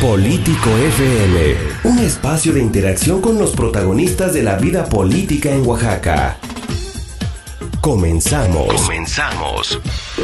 [0.00, 6.36] Político FM, un espacio de interacción con los protagonistas de la vida política en Oaxaca.
[7.80, 8.82] Comenzamos.
[8.82, 9.80] Comenzamos.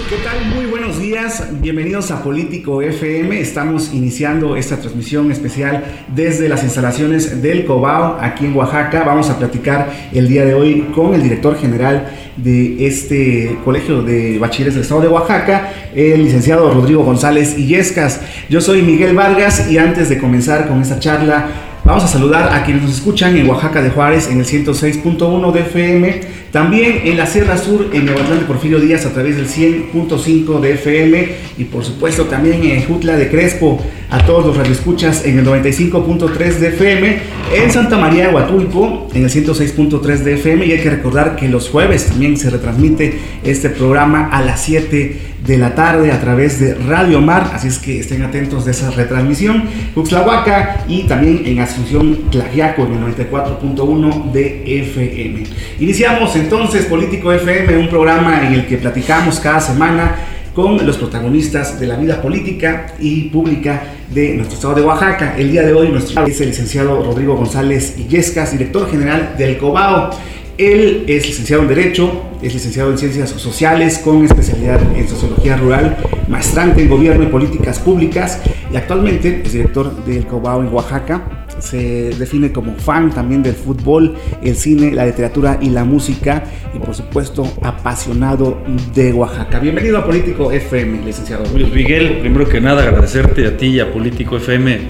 [0.08, 0.44] ¿Qué tal?
[0.54, 1.48] Muy buenos días.
[1.60, 3.40] Bienvenidos a Político FM.
[3.40, 5.84] Estamos iniciando esta transmisión especial
[6.14, 9.02] desde las instalaciones del Cobao, aquí en Oaxaca.
[9.02, 14.38] Vamos a platicar el día de hoy con el director general de este Colegio de
[14.38, 18.20] Bachilleres del Estado de Oaxaca, el licenciado Rodrigo González Illescas.
[18.48, 21.46] Yo soy Miguel Vargas y antes de comenzar con esta charla,
[21.84, 25.60] vamos a saludar a quienes nos escuchan en Oaxaca de Juárez en el 106.1 de
[25.60, 30.60] FM también en la Sierra Sur, en Nuevo de Porfirio Díaz, a través del 100.5
[30.60, 31.28] de FM.
[31.58, 36.58] Y por supuesto también en Jutla de Crespo, a todos los radioescuchas en el 95.3
[36.58, 37.18] de FM.
[37.56, 40.66] En Santa María de Huatulco, en el 106.3 de FM.
[40.66, 45.34] Y hay que recordar que los jueves también se retransmite este programa a las 7
[45.44, 48.90] de la tarde a través de Radio Mar, así es que estén atentos de esa
[48.92, 49.64] retransmisión.
[49.94, 55.42] Huaca y también en Asunción Tlajiaco en el 94.1 de FM.
[55.80, 60.14] Iniciamos entonces Político FM, un programa en el que platicamos cada semana
[60.54, 65.34] con los protagonistas de la vida política y pública de nuestro estado de Oaxaca.
[65.36, 70.10] El día de hoy nuestro es el licenciado Rodrigo González Illescas, director general del COBAO.
[70.56, 75.96] Él es licenciado en Derecho, es licenciado en Ciencias Sociales con especialidad en Sociología Rural,
[76.28, 78.40] maestrante en Gobierno y Políticas Públicas
[78.72, 81.43] y actualmente es director del Cobao en Oaxaca.
[81.64, 86.78] Se define como fan también del fútbol, el cine, la literatura y la música y
[86.78, 88.62] por supuesto apasionado
[88.94, 89.60] de Oaxaca.
[89.60, 91.44] Bienvenido a Político FM, licenciado.
[91.54, 94.88] Luis Miguel, primero que nada agradecerte a ti y a Político FM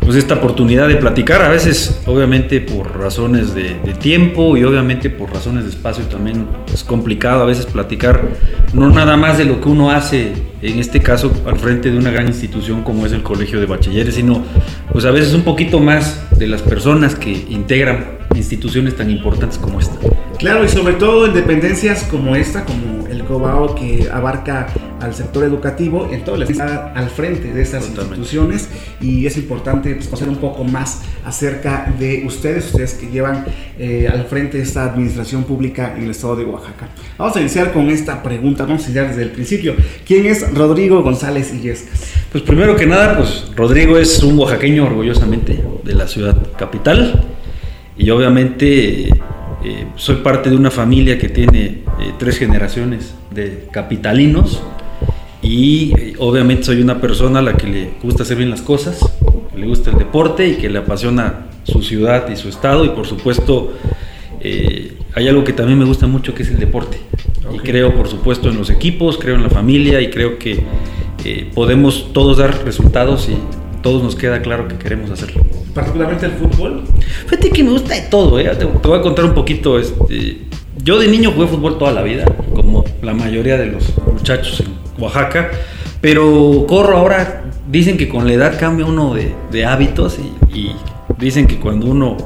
[0.00, 3.70] pues esta oportunidad de platicar, a veces obviamente por razones de,
[4.00, 8.28] tiempo y obviamente por razones de espacio también es complicado a veces platicar
[8.72, 12.10] no nada más de lo que uno hace, en este caso al frente de una
[12.10, 14.42] gran institución como es el Colegio de Bachilleres, sino
[14.90, 19.80] pues a veces un poquito más de las personas que integran instituciones tan importantes como
[19.80, 19.96] esta.
[20.38, 24.68] Claro, y sobre todo en dependencias como esta, como el COBAO, que abarca
[25.00, 28.68] al sector educativo, en todo el está al frente de estas instituciones
[29.00, 33.44] y es importante pues, conocer un poco más acerca de ustedes, ustedes que llevan
[33.78, 36.88] eh, al frente de esta administración pública en el estado de Oaxaca.
[37.18, 39.74] Vamos a iniciar con esta pregunta, vamos a iniciar desde el principio.
[40.06, 42.12] ¿Quién es Rodrigo González Illescas?
[42.30, 47.24] Pues primero que nada, pues Rodrigo es un oaxaqueño orgullosamente de la ciudad capital
[47.96, 49.08] y obviamente
[49.62, 51.64] eh, soy parte de una familia que tiene
[52.00, 54.62] eh, tres generaciones de capitalinos
[55.42, 59.00] y eh, obviamente soy una persona a la que le gusta hacer bien las cosas,
[59.56, 63.06] le gusta el deporte y que le apasiona su ciudad y su estado y por
[63.06, 63.72] supuesto
[65.14, 66.98] hay algo que también me gusta mucho que es el deporte
[67.52, 70.64] y creo por supuesto en los equipos, creo en la familia y creo que
[71.54, 73.36] podemos todos dar resultados y
[73.82, 76.82] todos nos queda claro que queremos hacerlo particularmente el fútbol?
[77.26, 78.50] Fíjate que me gusta de todo, ¿eh?
[78.56, 79.78] te, voy a contar un poquito.
[79.78, 80.38] Este,
[80.82, 82.24] yo de niño jugué fútbol toda la vida,
[82.54, 85.50] como la mayoría de los muchachos en Oaxaca,
[86.00, 90.18] pero corro ahora, dicen que con la edad cambia uno de, hábitos
[90.52, 90.72] y,
[91.18, 92.16] dicen que cuando uno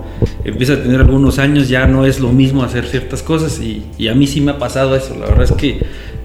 [0.45, 4.15] empieza a tener algunos años ya no es lo mismo hacer ciertas cosas y, a
[4.15, 5.81] mí sí me ha pasado eso, la verdad es que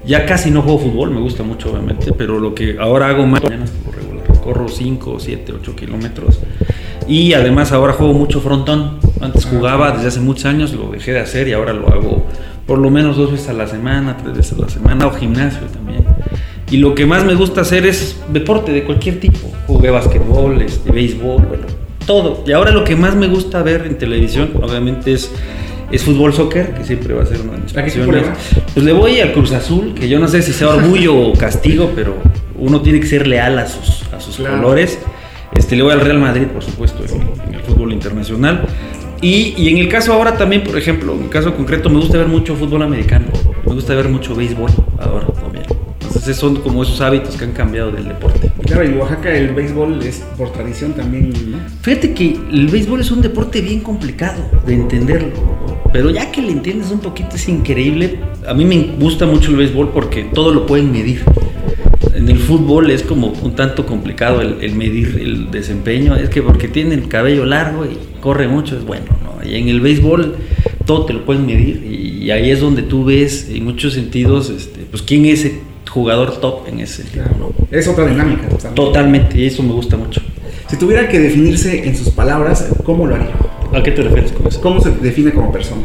[0.05, 3.43] ya casi no juego fútbol, me gusta mucho obviamente, pero lo que ahora hago más
[3.43, 6.39] mañana regular, corro 5, 7, 8 kilómetros
[7.09, 8.99] y además ahora juego mucho frontón.
[9.19, 12.23] Antes ah, jugaba desde hace muchos años, lo dejé de hacer y ahora lo hago
[12.67, 15.65] por lo menos dos veces a la semana, tres veces a la semana, o gimnasio
[15.73, 16.05] también.
[16.71, 19.51] Y lo que más me gusta hacer es deporte de cualquier tipo.
[19.65, 21.65] Jugué basquetbol, este, béisbol, bueno,
[22.05, 22.43] todo.
[22.45, 25.31] Y ahora lo que más me gusta ver en televisión, obviamente, es,
[25.91, 28.23] es fútbol soccer, que siempre va a ser una de mis pasiones.
[28.73, 31.91] Pues le voy al Cruz Azul, que yo no sé si sea orgullo o castigo,
[31.95, 32.15] pero
[32.57, 34.99] uno tiene que ser leal a sus, a sus colores.
[35.55, 38.65] Este, le voy al Real Madrid, por supuesto, en, el fútbol internacional.
[39.21, 42.17] Y, y, en el caso ahora también, por ejemplo, en el caso concreto, me gusta
[42.17, 43.25] ver mucho fútbol americano.
[43.65, 45.27] Me gusta ver mucho béisbol ahora.
[46.09, 48.51] Entonces son como esos hábitos que han cambiado del deporte.
[48.65, 51.31] Claro, en Oaxaca el béisbol es por tradición también,
[51.81, 55.29] Fíjate que el béisbol es un deporte bien complicado de entenderlo.
[55.93, 58.19] Pero ya que le entiendes un poquito es increíble.
[58.47, 61.23] A mí me gusta mucho el béisbol porque todo lo pueden medir
[62.19, 66.67] en el fútbol es como un tanto complicado el, medir el desempeño, es que porque
[66.67, 69.47] tiene el cabello largo y corre mucho es bueno, ¿no?
[69.47, 70.35] Y en el béisbol
[70.85, 74.81] todo te lo pueden medir y, ahí es donde tú ves en muchos sentidos este,
[74.81, 75.53] pues quién es el
[75.89, 77.25] jugador top en ese sentido.
[77.71, 78.47] Es otra dinámica.
[78.73, 79.37] Totalmente.
[79.37, 80.21] y eso me gusta mucho.
[80.67, 83.33] Si tuviera que definirse en sus palabras, ¿cómo lo haría?
[83.73, 84.61] ¿A qué te refieres con eso?
[84.61, 85.81] ¿Cómo se define como persona?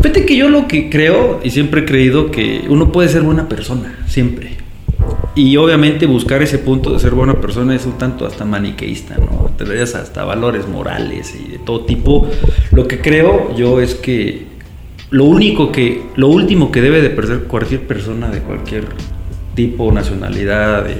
[0.00, 3.48] Fíjate que yo lo que creo y siempre he creído que uno puede ser buena
[3.48, 4.58] persona, siempre
[5.38, 9.50] y obviamente buscar ese punto de ser buena persona es un tanto hasta maniqueísta, ¿no?
[9.56, 12.28] Te das hasta valores morales y de todo tipo.
[12.72, 14.46] Lo que creo yo es que
[15.10, 18.86] lo único que, lo último que debe de perder cualquier persona de cualquier
[19.58, 20.94] tipo, nacionalidad, de,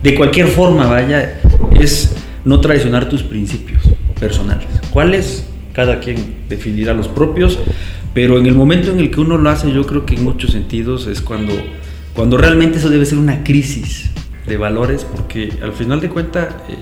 [0.00, 1.40] de cualquier forma, vaya,
[1.74, 3.82] es no traicionar tus principios
[4.20, 4.68] personales.
[4.92, 5.48] ¿Cuáles?
[5.72, 7.58] Cada quien definirá los propios,
[8.14, 10.52] pero en el momento en el que uno lo hace, yo creo que en muchos
[10.52, 11.52] sentidos es cuando
[12.12, 14.12] cuando realmente eso debe ser una crisis
[14.46, 16.76] de valores, porque al final de cuentas eh,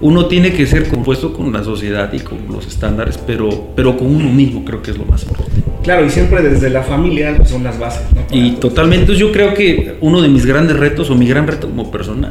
[0.00, 4.14] uno tiene que ser compuesto con la sociedad y con los estándares, pero, pero con
[4.14, 5.62] uno mismo creo que es lo más importante.
[5.82, 8.02] Claro, y siempre desde la familia son las bases.
[8.30, 11.90] Y totalmente, yo creo que uno de mis grandes retos, o mi gran reto como
[11.90, 12.30] persona,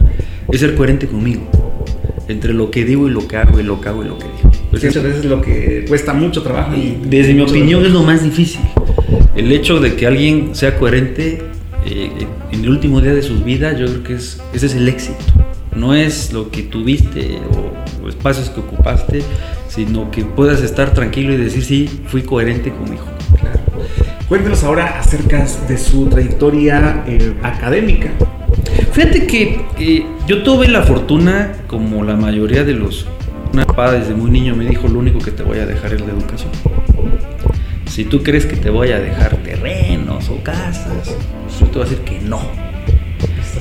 [0.51, 1.49] es ser coherente conmigo,
[2.27, 4.25] entre lo que digo y lo que hago, y lo que hago y lo que
[4.25, 4.51] digo.
[4.71, 6.75] Pues muchas veces es lo que cuesta mucho trabajo.
[6.75, 8.61] Y desde mi opinión es lo más difícil.
[9.35, 11.41] El hecho de que alguien sea coherente
[11.85, 12.11] eh,
[12.51, 15.17] en el último día de sus vidas, yo creo que es, ese es el éxito.
[15.79, 17.39] No es lo que tuviste
[18.03, 19.23] o, espacios que ocupaste,
[19.69, 23.05] sino que puedas estar tranquilo y decir, sí, fui coherente con mi hijo.
[23.39, 23.59] Claro.
[24.27, 28.09] Cuéntenos ahora acerca de su trayectoria eh, académica.
[28.91, 33.07] Fíjate que eh, yo tuve la fortuna, como la mayoría de los...
[33.53, 36.01] Una papá desde muy niño me dijo, lo único que te voy a dejar es
[36.01, 36.51] la educación.
[37.89, 41.15] Si tú crees que te voy a dejar terrenos o casas,
[41.57, 42.68] yo te voy a decir que no.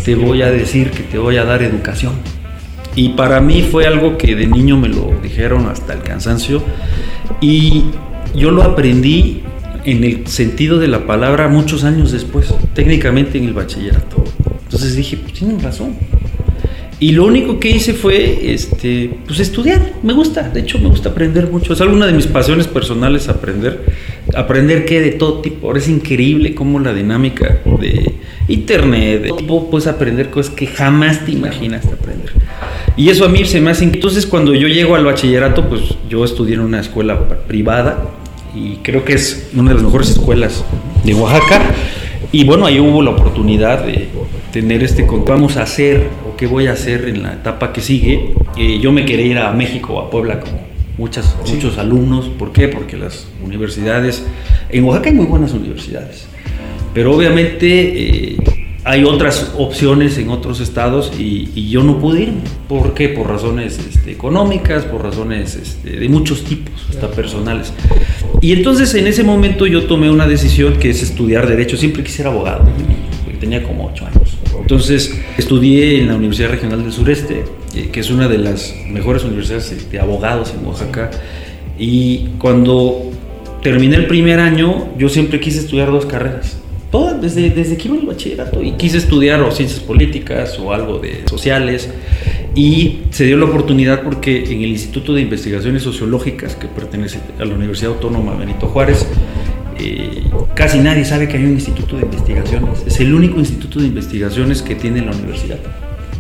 [0.05, 2.13] Te voy a decir que te voy a dar educación.
[2.95, 6.63] Y para mí fue algo que de niño me lo dijeron hasta el cansancio.
[7.41, 7.85] Y
[8.35, 9.43] yo lo aprendí
[9.85, 14.25] en el sentido de la palabra muchos años después, técnicamente en el bachillerato.
[14.65, 15.97] Entonces dije, pues tienen razón.
[17.01, 19.95] Y lo único que hice fue este, pues estudiar.
[20.03, 21.73] Me gusta, de hecho me gusta aprender mucho.
[21.73, 23.85] Es alguna de mis pasiones personales aprender.
[24.35, 25.75] Aprender que de todo tipo.
[25.77, 28.15] Es increíble cómo la dinámica de
[28.49, 29.31] internet,
[29.71, 32.33] puedes aprender cosas que jamás te imaginaste aprender.
[32.97, 33.85] Y eso a mí se me hace...
[33.85, 38.09] Entonces cuando yo llego al bachillerato, pues yo estudié en una escuela privada
[38.55, 40.65] y creo que es una de las mejores escuelas
[41.05, 41.63] de Oaxaca.
[42.33, 44.09] Y bueno, ahí hubo la oportunidad de
[44.53, 47.81] tener este con vamos a hacer o qué voy a hacer en la etapa que
[47.81, 48.35] sigue.
[48.57, 50.61] Eh, yo me quería ir a México o a Puebla como
[50.97, 52.29] muchas, muchos alumnos.
[52.29, 52.69] ¿Por qué?
[52.69, 54.27] Porque las universidades,
[54.69, 56.27] en Oaxaca hay muy buenas universidades,
[56.95, 58.37] pero obviamente eh,
[58.89, 62.33] hay otras opciones en otros estados y, yo no pude ir.
[62.69, 63.11] ¿Por qué?
[63.11, 67.73] Por razones este, económicas, por razones este, de muchos tipos, hasta personales.
[68.41, 71.77] Y entonces en ese momento yo tomé una decisión que es estudiar derecho.
[71.77, 72.65] Siempre quise ser abogado,
[73.39, 74.39] tenía como ocho años.
[74.59, 77.45] Entonces estudié en la Universidad Regional del Sureste,
[77.75, 81.11] eh, que es una de las mejores universidades de abogados en Oaxaca.
[81.79, 83.11] Y cuando
[83.63, 86.59] terminé el primer año, yo siempre quise estudiar dos carreras
[87.21, 91.23] desde, desde que iba al bachillerato y quise estudiar o ciencias políticas o algo de
[91.29, 91.91] sociales
[92.55, 97.45] y se dio la oportunidad porque en el Instituto de Investigaciones Sociológicas que pertenece a
[97.45, 99.07] la Universidad Autónoma Benito Juárez,
[99.79, 100.25] eh,
[100.55, 102.83] casi nadie sabe que hay un instituto de investigaciones.
[102.87, 105.59] Es el único instituto de investigaciones que tiene la universidad.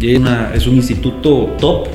[0.00, 0.20] Y es,
[0.54, 1.88] es un instituto top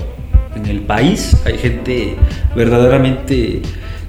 [0.55, 1.37] en el país.
[1.45, 2.15] Hay gente
[2.55, 3.61] verdaderamente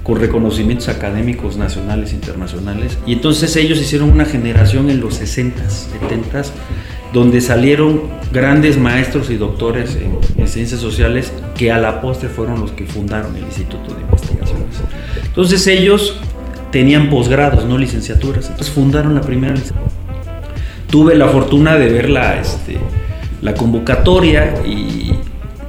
[0.05, 2.95] con reconocimientos académicos nacionales e internacionales.
[3.07, 6.51] Y entonces ellos hicieron una generación en los 60s, 70s,
[7.11, 12.71] donde salieron grandes maestros y doctores en, ciencias sociales que a la postre fueron los
[12.71, 14.75] que fundaron el Instituto de Investigaciones.
[15.25, 16.19] Entonces ellos
[16.71, 19.55] tenían posgrados, no licenciaturas, entonces fundaron la primera.
[20.87, 22.77] Tuve la fortuna de ver la, este,
[23.41, 25.04] la convocatoria y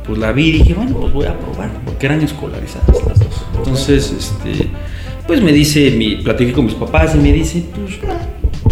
[0.06, 3.44] pues la vi y dije, bueno, pues voy a probar, porque eran escolarizadas las dos.
[3.56, 4.68] Entonces, este,
[5.26, 7.98] pues me dice, mi, platiqué con mis papás y me dice, pues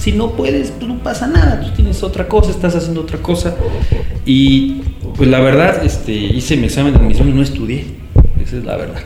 [0.03, 3.57] si no puedes, pues no pasa nada, tú tienes otra cosa, estás haciendo otra cosa.
[4.25, 4.83] Y
[5.17, 7.85] pues la verdad, este, hice mi examen de admisión y no estudié,
[8.43, 9.01] esa es la verdad.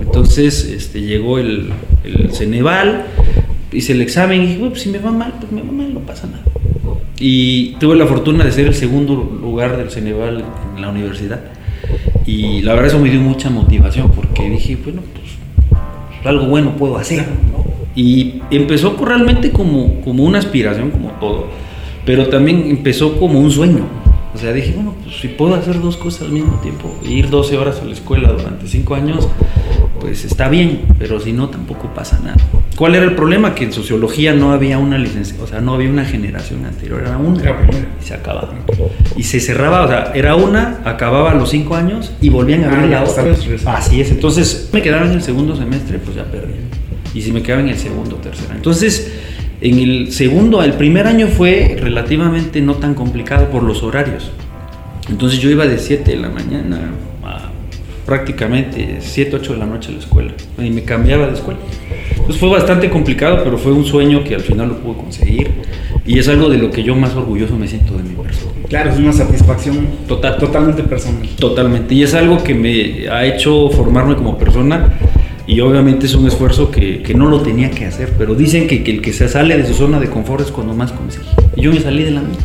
[0.00, 1.70] Entonces, este, llegó el,
[2.04, 3.06] el Ceneval,
[3.72, 6.00] hice el examen y dije, pues si me va mal, pues me va mal, no
[6.00, 6.42] pasa nada.
[7.18, 10.44] Y tuve la fortuna de ser el segundo lugar del Ceneval
[10.74, 11.40] en la universidad.
[12.30, 16.96] Y la verdad eso me dio mucha motivación porque dije, bueno, pues algo bueno puedo
[16.96, 17.26] hacer.
[17.96, 21.48] Y empezó realmente como, como una aspiración, como todo,
[22.06, 23.84] pero también empezó como un sueño.
[24.32, 27.58] O sea, dije, bueno, pues si puedo hacer dos cosas al mismo tiempo, ir 12
[27.58, 29.28] horas a la escuela durante 5 años,
[30.00, 32.36] pues está bien, pero si no, tampoco pasa nada.
[32.76, 33.54] ¿Cuál era el problema?
[33.54, 37.18] Que en sociología no había una licencia, o sea, no había una generación anterior, era
[37.18, 37.40] una
[38.00, 38.54] y se acababa.
[39.16, 42.72] Y se cerraba, o sea, era una, acababa a los 5 años y volvían a
[42.72, 43.24] abrir la otra.
[43.66, 46.54] Así es, entonces me quedaba en el segundo semestre, pues ya perdí.
[47.14, 48.54] Y si me quedaba en el segundo, tercero.
[48.54, 49.12] Entonces,
[49.60, 54.30] En el segundo, el primer año fue relativamente no tan complicado por los horarios.
[55.10, 56.92] Entonces yo iba de 7 de la mañana
[58.06, 60.32] prácticamente 7, 8 de la noche a la escuela.
[60.58, 61.60] Y me cambiaba de escuela.
[62.10, 65.50] Entonces fue bastante complicado, pero fue un sueño que al final lo pude conseguir.
[66.06, 68.52] Y es algo de lo que yo más orgulloso me siento de mi persona.
[68.68, 71.28] Claro, es una satisfacción Total, totalmente personal.
[71.38, 71.94] Totalmente.
[71.94, 74.94] Y es algo que me ha hecho formarme como persona.
[75.46, 78.14] Y obviamente es un esfuerzo que, que no lo tenía que hacer.
[78.16, 80.74] Pero dicen que, que, el que se sale de su zona de confort es cuando
[80.74, 81.24] más consigue.
[81.56, 82.44] Y yo me salí de la misma.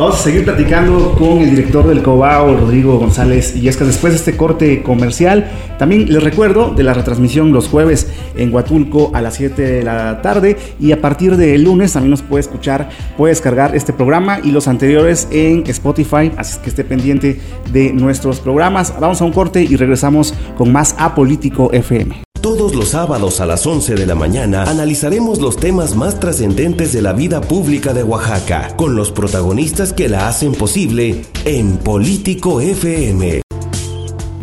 [0.00, 4.34] Vamos a seguir platicando con el director del Cobao, Rodrigo González y después de este
[4.34, 5.50] corte comercial.
[5.78, 10.22] También les recuerdo de la retransmisión los jueves en Huatulco a las 7 de la
[10.22, 12.88] tarde y a partir del lunes también nos puede escuchar,
[13.18, 17.38] puede descargar este programa y los anteriores en Spotify, así que esté pendiente
[17.70, 18.94] de nuestros programas.
[18.98, 22.29] Vamos a un corte y regresamos con más A Político FM.
[22.74, 27.12] Los sábados a las 11 de la mañana analizaremos los temas más trascendentes de la
[27.12, 33.42] vida pública de Oaxaca, con los protagonistas que la hacen posible en Político FM.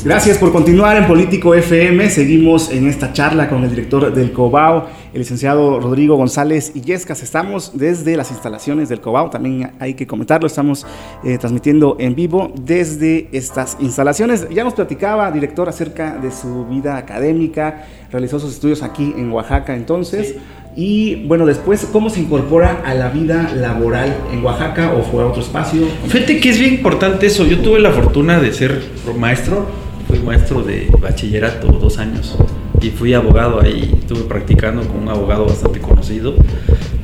[0.07, 2.09] Gracias por continuar en Político FM.
[2.09, 7.21] Seguimos en esta charla con el director del COBAO, el licenciado Rodrigo González Illescas.
[7.21, 10.87] Estamos desde las instalaciones del COBAO, también hay que comentarlo, estamos
[11.25, 14.47] eh, transmitiendo en vivo desde estas instalaciones.
[14.49, 19.75] Ya nos platicaba, director, acerca de su vida académica, realizó sus estudios aquí en Oaxaca
[19.75, 20.35] entonces.
[20.77, 25.25] Y bueno, después, ¿cómo se incorpora a la vida laboral en Oaxaca o fue a
[25.25, 25.81] otro espacio?
[26.07, 27.43] Fíjate que es bien importante eso.
[27.43, 28.81] Yo tuve la fortuna de ser
[29.17, 29.65] maestro,
[30.07, 32.37] fui maestro de bachillerato dos años
[32.81, 36.35] y fui abogado ahí, estuve practicando con un abogado bastante conocido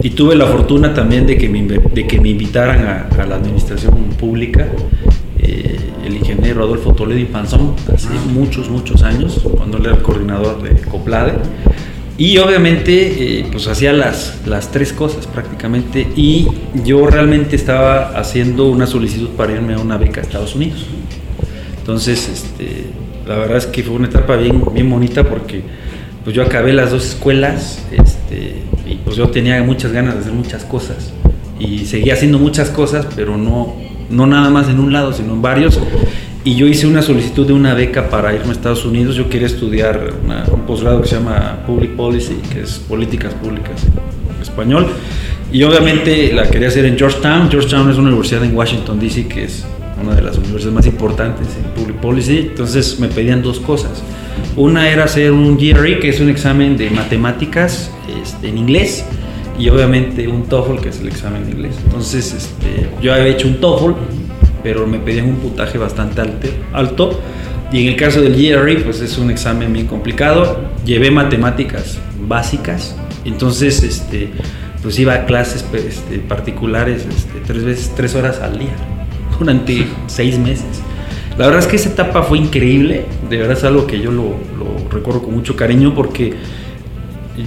[0.01, 3.93] y tuve la fortuna también de que me, de que me invitaran a, la administración
[4.19, 4.67] pública,
[5.39, 8.31] eh, el ingeniero Adolfo Toledo y Panzón, hace ah.
[8.33, 11.33] muchos, muchos años, cuando él era el coordinador de COPLADE.
[12.17, 16.07] Y obviamente, eh, pues hacía las, las tres cosas prácticamente.
[16.15, 16.47] Y
[16.83, 20.85] yo realmente estaba haciendo una solicitud para irme a una beca a Estados Unidos.
[21.83, 22.85] Entonces, este,
[23.27, 25.63] la verdad es que fue una etapa bien, bien bonita porque
[26.23, 30.31] pues yo acabé las dos escuelas este, y pues yo tenía muchas ganas de hacer
[30.31, 31.11] muchas cosas
[31.59, 33.75] y seguía haciendo muchas cosas, pero no,
[34.09, 35.77] no nada más en un lado, sino en varios.
[36.45, 39.17] Y yo hice una solicitud de una beca para irme a Estados Unidos.
[39.17, 40.13] Yo quería estudiar
[40.53, 43.83] un posgrado que se llama Public Policy, que es políticas públicas
[44.33, 44.87] en español.
[45.51, 47.51] Y obviamente la quería hacer en Georgetown.
[47.51, 49.65] Georgetown es una universidad en Washington, D.C., que es
[50.03, 54.03] una de las universidades más importantes en Public Policy, entonces me pedían dos cosas.
[54.55, 57.91] Una era hacer un GRE, que es un examen de matemáticas
[58.21, 59.05] este, en inglés,
[59.57, 61.75] y obviamente un TOEFL, que es el examen de inglés.
[61.85, 63.93] Entonces este, yo había hecho un TOEFL,
[64.61, 66.21] pero me pedían un puntaje bastante
[66.73, 67.19] alto.
[67.71, 70.69] Y en el caso del GRE, pues es un examen bien complicado.
[70.85, 72.95] Llevé matemáticas básicas,
[73.25, 74.29] entonces este,
[74.81, 78.73] pues iba a clases este, particulares este, tres veces, tres horas al día
[79.39, 80.81] durante seis meses.
[81.37, 84.35] La verdad es que esa etapa fue increíble, de verdad es algo que yo lo,
[84.91, 86.33] recuerdo con mucho cariño porque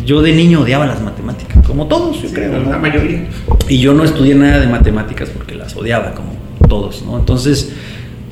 [0.04, 2.60] yo de niño odiaba las matemáticas, como todos, yo creo.
[2.64, 3.28] La mayoría.
[3.68, 6.32] Y yo no estudié nada de matemáticas porque las odiaba, como
[6.68, 7.16] todos, ¿no?
[7.16, 7.72] Entonces,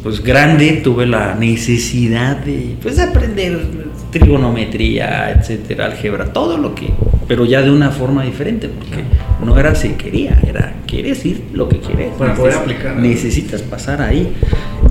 [0.02, 3.64] pues grande tuve la necesidad de pues, aprender
[4.11, 6.90] trigonometría, etcétera, álgebra, todo lo que,
[7.26, 9.02] pero ya de una forma diferente, porque
[9.44, 12.12] no era si quería, era quieres ir lo que quieres.
[12.18, 12.96] Para poder aplicar.
[12.96, 14.32] Necesitas pasar ahí.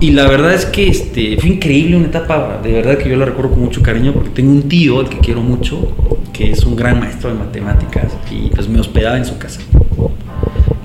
[0.00, 3.24] Y la verdad es que este, fue increíble una etapa, de verdad que yo la
[3.24, 5.94] recuerdo con mucho cariño, porque tengo un tío al que quiero mucho,
[6.32, 9.60] que es un gran maestro de matemáticas, y pues me hospedaba en su casa.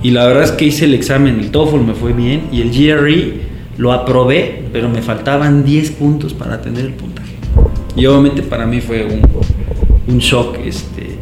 [0.02, 2.70] Y la verdad es que hice el examen, el TOEFL me fue bien, y el
[2.70, 3.40] GRE
[3.76, 7.34] lo aprobé, pero me faltaban 10 puntos para tener el puntaje.
[7.96, 9.20] Y obviamente para mí fue un,
[10.12, 11.16] un shock, este,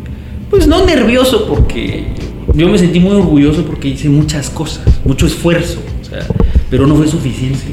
[0.50, 2.17] pues no nervioso porque
[2.54, 5.80] yo me sentí muy orgulloso porque hice muchas cosas, mucho esfuerzo,
[6.70, 7.64] pero no fue suficiente.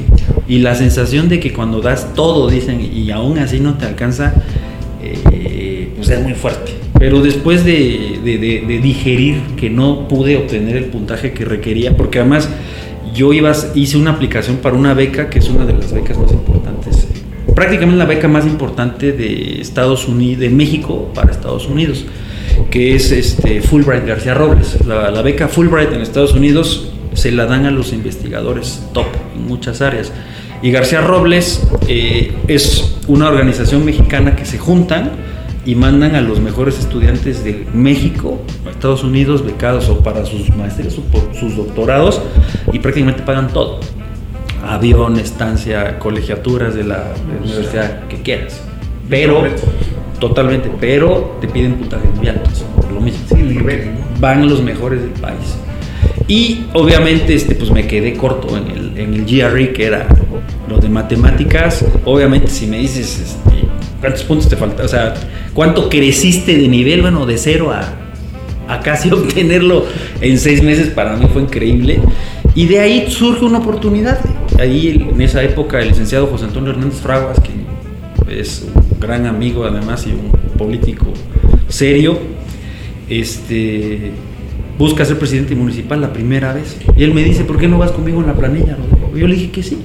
[0.48, 4.34] Y la sensación de que cuando das todo, dicen, y aún así no te alcanza,
[5.02, 6.72] eh, pues es muy fuerte.
[6.98, 12.48] Pero después de, de, digerir que no pude obtener el puntaje que requería, porque además
[13.14, 16.32] yo iba, hice una aplicación para una beca que es una de las becas más
[16.32, 17.06] importantes
[17.56, 22.04] prácticamente la beca más importante de Estados Unidos, de México para Estados Unidos,
[22.70, 24.84] que es este Fulbright García Robles.
[24.86, 29.80] La, beca Fulbright en Estados Unidos se la dan a los investigadores top en muchas
[29.80, 30.12] áreas.
[30.62, 35.12] Y García Robles eh, es una organización mexicana que se juntan
[35.64, 40.54] y mandan a los mejores estudiantes de México a Estados Unidos becados o para sus
[40.56, 42.22] maestrías o sus doctorados
[42.72, 43.80] y prácticamente pagan todo
[44.66, 48.60] avión, estancia, colegiaturas de la universidad que quieras.
[49.08, 49.44] Pero
[50.18, 53.20] totalmente, pero te piden puntajes muy altos, por lo mismo.
[53.28, 53.90] Sí, nivel.
[54.20, 55.56] Van los mejores del país.
[56.28, 60.08] Y obviamente este, pues me quedé corto en el, en el GRE, que era
[60.68, 61.84] lo de matemáticas.
[62.04, 63.68] Obviamente si me dices este,
[64.00, 65.14] cuántos puntos te faltan, o sea,
[65.54, 69.86] cuánto creciste de nivel, bueno, de cero a, a casi obtenerlo
[70.20, 72.00] en seis meses, para mí fue increíble.
[72.56, 74.18] Y de ahí surge una oportunidad.
[74.58, 79.64] Ahí en esa época el licenciado José Antonio Hernández Fraguas, que es un gran amigo
[79.64, 81.06] además y un político
[81.68, 82.18] serio,
[83.08, 84.12] este,
[84.78, 86.76] busca ser presidente municipal la primera vez.
[86.96, 88.76] Y él me dice, ¿por qué no vas conmigo en la planilla?
[89.14, 89.78] Yo le dije que sí.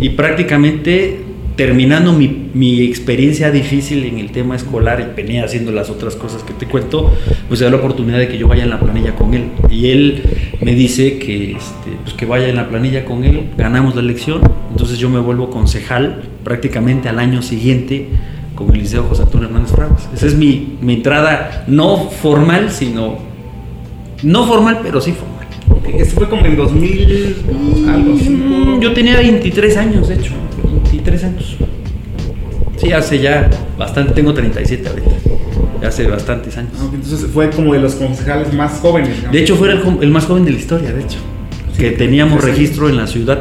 [0.00, 1.20] Y prácticamente
[1.56, 6.42] terminando mi, mi, experiencia difícil en el tema escolar y venía haciendo las otras cosas
[6.42, 7.14] que te cuento,
[7.46, 9.50] pues se da la oportunidad de que yo vaya en la planilla con él.
[9.70, 10.22] Y él
[10.60, 14.40] me dice que, este, pues que vaya en la planilla con él, ganamos la elección,
[14.74, 18.08] entonces yo me vuelvo concejal prácticamente al año siguiente
[18.56, 20.08] con el Liceo José Antonio Hernández Fraguas.
[20.12, 23.18] Esa es mi, mi entrada no formal, sino
[24.24, 25.46] no formal, pero sí formal.
[25.96, 27.36] Esto fue como en 2000,
[27.88, 28.30] algo así.
[28.30, 30.32] Mm, yo tenía 23 años, de hecho.
[30.64, 31.56] 23 años.
[32.76, 35.86] Sí, hace ya bastante, tengo 37 ahorita.
[35.86, 36.72] Hace bastantes años.
[36.80, 39.30] Ah, entonces fue como de los concejales más jóvenes.
[39.30, 41.18] De hecho, fue el, el, más joven de la historia, de hecho.
[41.74, 43.40] Sí, que teníamos registro en la ciudad.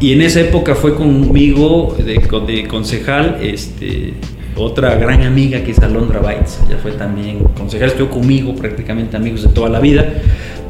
[0.00, 4.14] Y en esa época fue conmigo de, de concejal, este,
[4.54, 9.42] otra gran amiga que es Alondra Baitz, ella fue también concejal, estuvo conmigo prácticamente amigos
[9.42, 10.22] de toda la vida.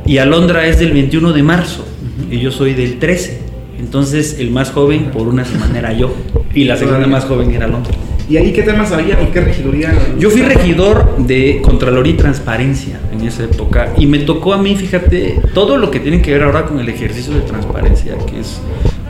[0.06, 2.34] Y Alondra es del 21 de marzo uh -huh.
[2.34, 3.40] y yo soy del 13.
[3.78, 6.14] Entonces el más joven por una semana era yo
[6.54, 7.92] y la segunda más joven era Alondra.
[8.30, 9.94] ¿Y ahí qué temas había o qué regiduría?
[10.18, 14.74] Yo fui regidor de Contraloría y Transparencia en esa época y me tocó a mí,
[14.76, 18.60] fíjate, todo lo que tiene que ver ahora con el ejercicio de transparencia, que es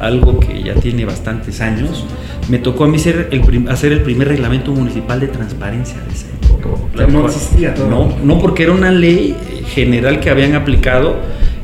[0.01, 2.05] algo que ya tiene bastantes años.
[2.49, 6.27] Me tocó a mí ser el hacer el primer reglamento municipal de transparencia de esa
[6.29, 6.69] época.
[6.97, 7.89] Pero no existía todo.
[7.89, 9.37] No, no, porque era una ley
[9.75, 11.17] general que habían aplicado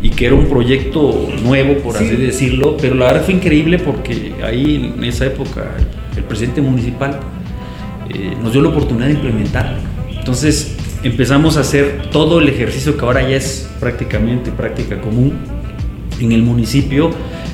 [0.02, 2.04] y que era un proyecto nuevo, por sí.
[2.04, 5.70] así decirlo, pero la verdad fue increíble porque ahí en esa época
[6.16, 7.20] el presidente municipal
[8.12, 9.78] eh, nos dio la oportunidad de implementarlo.
[10.10, 15.53] Entonces empezamos a hacer todo el ejercicio que ahora ya es prácticamente práctica común
[16.20, 17.10] en el municipio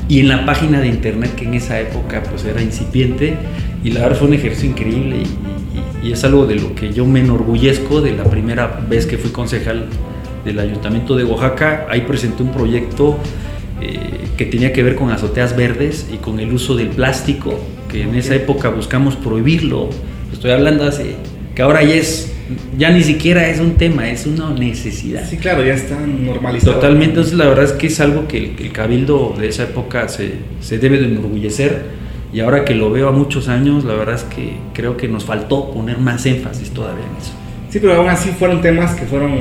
[0.09, 3.37] y en la página de internet que en esa época pues era incipiente
[3.85, 6.92] y la verdad fue un ejercicio increíble y, y, y es algo de lo que
[6.92, 9.87] yo me enorgullezco de la primera vez que fui concejal
[10.44, 11.87] del Ayuntamiento de Oaxaca.
[11.90, 13.18] Ahí presenté un proyecto
[13.81, 18.03] eh, que tenía que ver con azoteas verdes y con el uso del plástico, que
[18.03, 19.90] en esa época buscamos prohibirlo.
[20.33, 21.16] Estoy hablando hace
[21.55, 22.33] que ahora ya es
[22.77, 25.29] ya ni siquiera es un tema, es una necesidad.
[25.29, 26.75] Sí, claro, ya está normalizado.
[26.75, 30.09] Totalmente, entonces la verdad es que es algo que el, el cabildo de esa época
[30.09, 31.83] se, se, debe de enorgullecer
[32.33, 35.25] y ahora que lo veo a muchos años, la verdad es que creo que nos
[35.25, 37.33] faltó poner más énfasis todavía en eso.
[37.71, 39.39] Sí, pero aún así fueron temas que fueron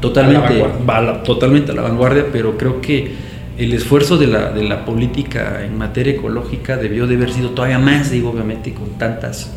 [0.00, 3.12] totalmente a la, totalmente a la vanguardia, pero creo que
[3.58, 7.78] el esfuerzo de la, de la política en materia ecológica debió de haber sido todavía
[7.78, 9.50] más, digo, obviamente, con tantos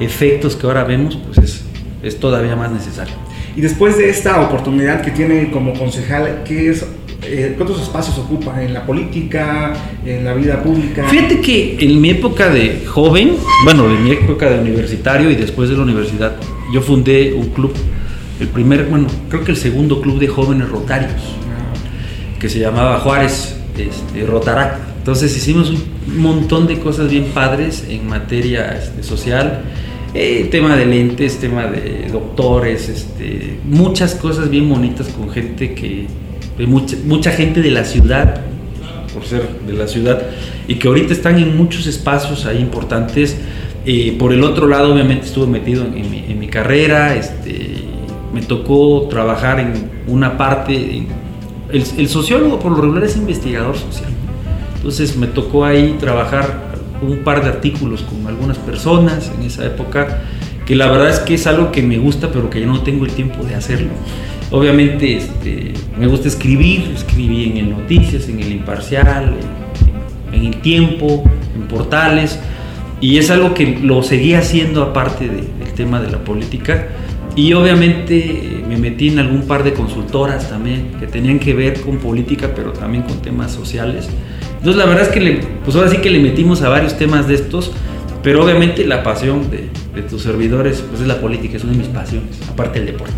[0.00, 1.64] efectos que ahora vemos, pues es,
[2.04, 3.14] es todavía más necesario.
[3.56, 6.84] Y después de esta oportunidad que tiene como concejal, ¿qué es,
[7.22, 9.72] eh, ¿cuántos espacios ocupa en la política,
[10.04, 11.04] en la vida pública?
[11.08, 15.70] Fíjate que en mi época de joven, bueno, en mi época de universitario y después
[15.70, 16.36] de la universidad,
[16.72, 17.72] yo fundé un club,
[18.40, 21.12] el primer, bueno, creo que el segundo club de jóvenes rotarios,
[22.40, 24.78] que se llamaba Juárez este, Rotarac.
[24.98, 29.62] Entonces hicimos un montón de cosas bien padres en materia este, social
[30.14, 36.06] eh, tema de lentes, tema de doctores, este, muchas cosas bien bonitas con gente que,
[36.66, 38.42] mucha, mucha gente de la ciudad,
[39.12, 40.22] por ser de la ciudad,
[40.68, 43.36] y que ahorita están en muchos espacios ahí importantes.
[43.86, 47.82] Eh, por el otro lado, obviamente estuve metido en, mi, carrera, este,
[48.32, 49.72] me tocó trabajar en
[50.06, 51.06] una parte,
[51.72, 54.10] el, el sociólogo por lo regular es investigador social,
[54.76, 60.22] entonces me tocó ahí trabajar un par de artículos con algunas personas en esa época,
[60.66, 63.04] que la verdad es que es algo que me gusta, pero que ya no tengo
[63.04, 63.90] el tiempo de hacerlo.
[64.50, 69.34] Obviamente este, me gusta escribir, escribí en el Noticias, en el Imparcial,
[70.32, 72.38] en, el Tiempo, en portales,
[73.00, 76.88] y es algo que lo seguí haciendo aparte de, del tema de la política.
[77.36, 81.98] Y obviamente me metí en algún par de consultoras también que tenían que ver con
[81.98, 84.08] política, pero también con temas sociales.
[84.64, 87.28] Entonces la verdad es que le, pues ahora sí que le metimos a varios temas
[87.28, 87.70] de estos,
[88.22, 91.80] pero obviamente la pasión de, de tus servidores pues es la política, es una de
[91.80, 93.12] mis pasiones, aparte del deporte.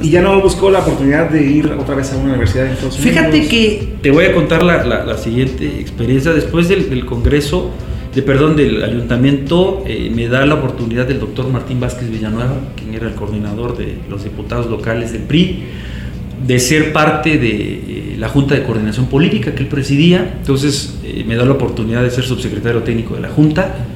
[0.00, 3.00] ¿Y ya no buscó la oportunidad de ir otra vez a una universidad en Estados
[3.00, 3.16] Unidos?
[3.16, 6.32] Fíjate que te voy a contar la, la, la siguiente experiencia.
[6.32, 7.72] Después del, del, Congreso
[8.14, 12.94] de perdón, del ayuntamiento, eh, me da la oportunidad del doctor Martín Vázquez Villanueva, quien
[12.94, 15.64] era el coordinador de los diputados locales del PRI,
[16.46, 20.36] de ser parte de eh, la Junta de Coordinación Política que él presidía.
[20.40, 23.86] Entonces eh, me da la oportunidad de ser subsecretario técnico de la Junta.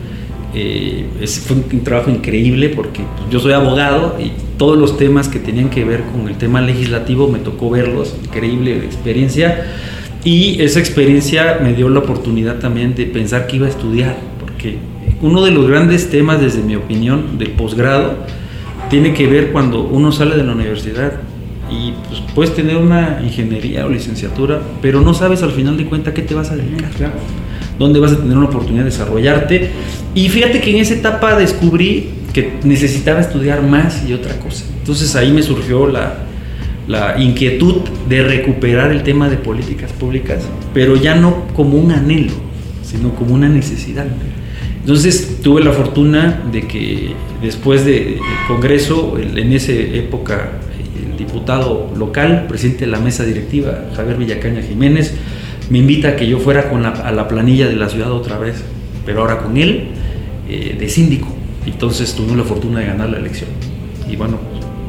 [0.52, 5.68] fue un, trabajo increíble porque pues, yo soy abogado y todos los temas que tenían
[5.68, 9.66] que ver con el tema legislativo me tocó verlos, increíble experiencia.
[10.24, 14.78] Y esa experiencia me dio la oportunidad también de pensar que iba a estudiar, porque
[15.22, 18.16] uno de los grandes temas, desde mi opinión, del posgrado,
[18.90, 21.20] tiene que ver cuando uno sale de la universidad
[21.70, 26.14] y pues, puedes tener una ingeniería o licenciatura, pero no sabes al final de cuentas
[26.14, 27.12] qué te vas a dedicar,
[27.78, 29.70] dónde vas a tener una oportunidad de desarrollarte.
[30.14, 34.64] Y fíjate que en esa etapa descubrí que necesitaba estudiar más y otra cosa.
[34.78, 36.18] Entonces ahí me surgió la,
[36.86, 37.76] la inquietud
[38.08, 42.32] de recuperar el tema de políticas públicas, pero ya no como un anhelo,
[42.82, 44.06] sino como una necesidad.
[44.80, 47.10] Entonces tuve la fortuna de que
[47.42, 50.60] después del Congreso, en esa época,
[51.36, 55.12] diputado local, presidente de la mesa directiva, Javier Villacaña Jiménez,
[55.68, 58.64] me invita a que yo fuera con a la planilla de la ciudad otra vez,
[59.04, 59.88] pero ahora con él,
[60.48, 61.28] eh, de síndico.
[61.66, 63.50] Entonces tuve la fortuna de ganar la elección.
[64.10, 64.38] Y bueno,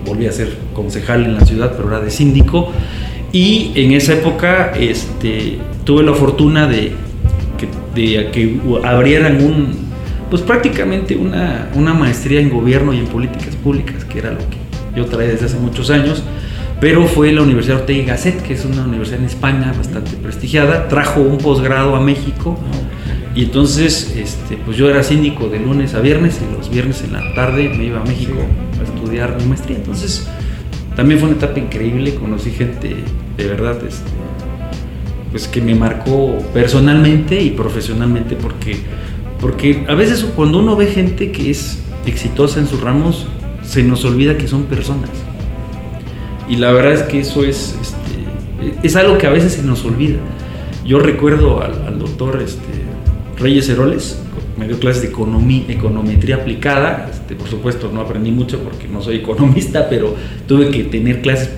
[0.05, 2.71] volví a ser concejal en la ciudad, pero era de síndico.
[3.33, 6.93] Y en esa época este, tuve la fortuna de
[8.31, 9.73] que, abrieran un,
[10.29, 14.56] pues prácticamente una maestría en gobierno y en políticas públicas, que era lo que
[14.97, 16.23] yo traía desde hace muchos años
[16.79, 20.87] pero fue la Universidad Ortega y Gasset, que es una universidad en España bastante prestigiada,
[20.87, 22.57] trajo un posgrado a México
[23.33, 27.13] y entonces este, pues yo era síndico de lunes a viernes y los viernes en
[27.13, 28.33] la tarde me iba a México
[28.79, 29.77] a estudiar mi maestría.
[29.77, 30.27] Entonces
[30.95, 32.95] también fue una etapa increíble, conocí gente
[33.37, 34.11] de verdad este,
[35.31, 38.77] pues que me marcó personalmente y profesionalmente porque,
[39.41, 43.27] porque a veces cuando uno ve gente que es exitosa en sus ramos,
[43.67, 45.09] se nos olvida que son personas.
[46.49, 49.83] Y la verdad es que eso es, este, es algo que a veces se nos
[49.83, 50.17] olvida.
[50.85, 52.61] Yo recuerdo al, doctor este,
[53.37, 54.21] Reyes Heroles,
[54.57, 57.09] me dio clases de economía, econometría aplicada.
[57.11, 60.15] Este, por supuesto, no aprendí mucho porque no soy economista, pero
[60.47, 61.51] tuve que tener clases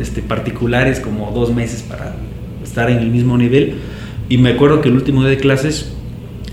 [0.00, 2.16] este, particulares como dos meses para
[2.64, 3.74] estar en el mismo nivel.
[4.28, 5.93] Y me acuerdo que el último día de clases,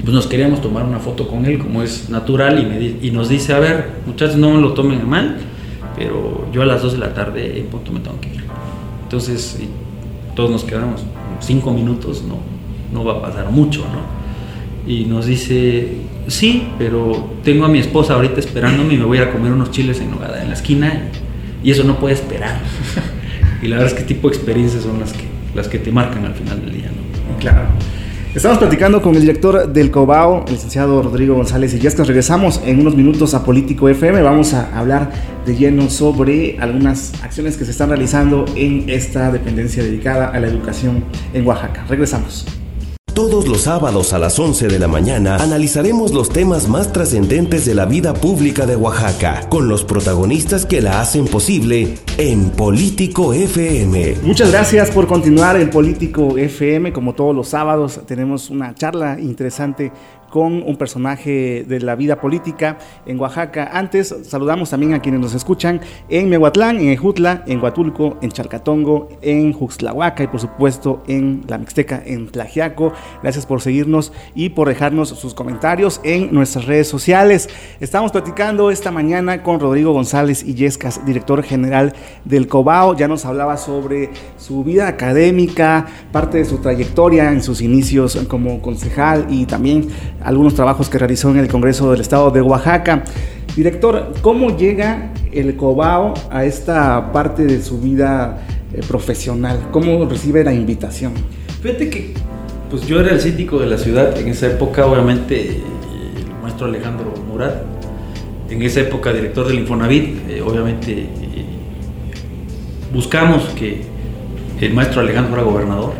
[0.01, 3.59] pues nos queríamos tomar una foto con él, como es natural, y, nos dice: A
[3.59, 5.37] ver, muchachos, no lo tomen mal,
[5.95, 8.43] pero yo a las 2 de la tarde en punto me tengo que ir.
[9.03, 9.59] Entonces,
[10.35, 11.01] todos nos quedamos
[11.39, 12.37] cinco minutos, no,
[12.93, 14.21] no va a pasar mucho, ¿no?
[14.85, 15.89] y nos dice,
[16.27, 19.99] sí, pero tengo a mi esposa ahorita esperándome y me voy a comer unos chiles
[19.99, 21.03] en nogada en la esquina
[21.63, 22.59] y eso no puede esperar.
[23.61, 26.25] y la verdad es que tipo de experiencias son las que, las que te marcan
[26.25, 26.87] al final del día.
[26.87, 27.37] ¿no?
[27.37, 27.67] Claro.
[28.33, 32.95] Estamos platicando con el director del COBAO, el licenciado Rodrigo González que Regresamos en unos
[32.95, 34.21] minutos a Político FM.
[34.21, 35.11] Vamos a hablar
[35.45, 40.47] de lleno sobre algunas acciones que se están realizando en esta dependencia dedicada a la
[40.47, 41.85] educación en Oaxaca.
[41.89, 42.60] Regresamos.
[43.21, 47.75] Todos los sábados a las 11 de la mañana analizaremos los temas más trascendentes de
[47.75, 54.15] la vida pública de Oaxaca, con los protagonistas que la hacen posible en Político FM.
[54.23, 56.91] Muchas gracias por continuar en Político FM.
[56.93, 59.91] Como todos los sábados tenemos una charla interesante
[60.31, 63.69] con un personaje de la vida política en Oaxaca.
[63.73, 69.09] Antes, saludamos también a quienes nos escuchan en Mehuatlán, en Ejutla, en Huatulco, en Chalcatongo,
[69.21, 72.93] en Juxtlahuaca y por supuesto en La Mixteca, en Tlajiaco.
[73.21, 77.49] Gracias por seguirnos y por dejarnos sus comentarios en nuestras redes sociales.
[77.81, 82.95] Estamos platicando esta mañana con Rodrigo González Illescas, director general del COBAO.
[82.95, 88.61] Ya nos hablaba sobre su vida académica, parte de su trayectoria en sus inicios como
[88.61, 89.89] concejal y también
[90.23, 93.03] algunos trabajos que realizó en el Congreso del Estado de Oaxaca.
[93.55, 98.41] Director, ¿cómo llega el COBAO a esta parte de su vida
[98.73, 99.67] eh, profesional?
[99.71, 101.13] ¿Cómo recibe la invitación?
[101.61, 102.13] Fíjate que
[102.69, 107.13] pues yo era el síndico de la ciudad en esa época, obviamente el maestro Alejandro
[107.29, 107.55] Murat,
[108.49, 111.45] en esa época director del Infonavit, eh, obviamente eh,
[112.93, 113.81] buscamos que
[114.61, 115.93] el maestro Alejandro fuera gobernador,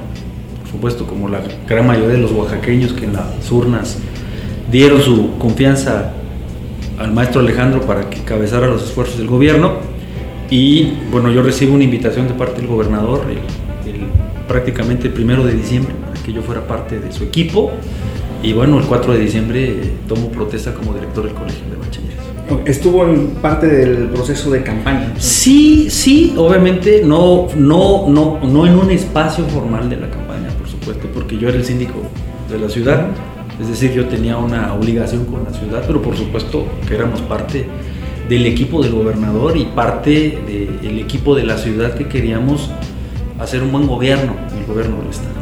[0.62, 3.98] por supuesto como la gran mayoría de los oaxaqueños que en las urnas
[4.72, 6.14] dieron su confianza
[6.98, 9.74] al maestro Alejandro para que cabezara los esfuerzos del gobierno.
[10.50, 13.22] Y bueno, yo recibo una invitación de parte del gobernador
[14.48, 17.72] prácticamente el primero de diciembre para que yo fuera parte de su equipo.
[18.44, 19.76] Y bueno, el 4 de diciembre
[20.08, 22.18] tomo protesta como director del colegio de bachilleres.
[22.66, 25.14] ¿Estuvo en parte del proceso de campaña?
[25.18, 30.68] Sí, sí, obviamente no, no, no, no en un espacio formal de la campaña, por
[30.68, 32.02] supuesto, porque yo era el síndico
[32.50, 33.08] de la ciudad
[33.62, 37.68] Es decir, yo tenía una obligación con la ciudad, pero por supuesto que éramos parte
[38.28, 40.40] del equipo del gobernador y parte
[40.82, 42.72] del equipo de la ciudad que queríamos
[43.40, 45.36] hacer un buen gobierno, el gobierno del Estado.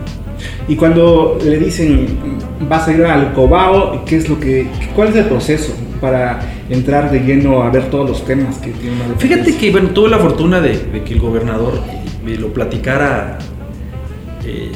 [0.67, 2.17] Y cuando le dicen
[2.67, 7.11] vas a ir al Cobao, ¿qué es lo que, ¿cuál es el proceso para entrar
[7.11, 10.59] de lleno a ver todos los temas que tiene Fíjate que bueno, tuve la fortuna
[10.59, 11.79] de, que el gobernador
[12.23, 13.39] me lo platicara
[14.45, 14.71] eh,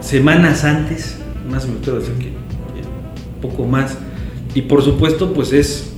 [0.00, 2.31] semanas antes, más me gustaría decir que
[3.42, 3.98] poco más,
[4.54, 5.92] y por supuesto pues es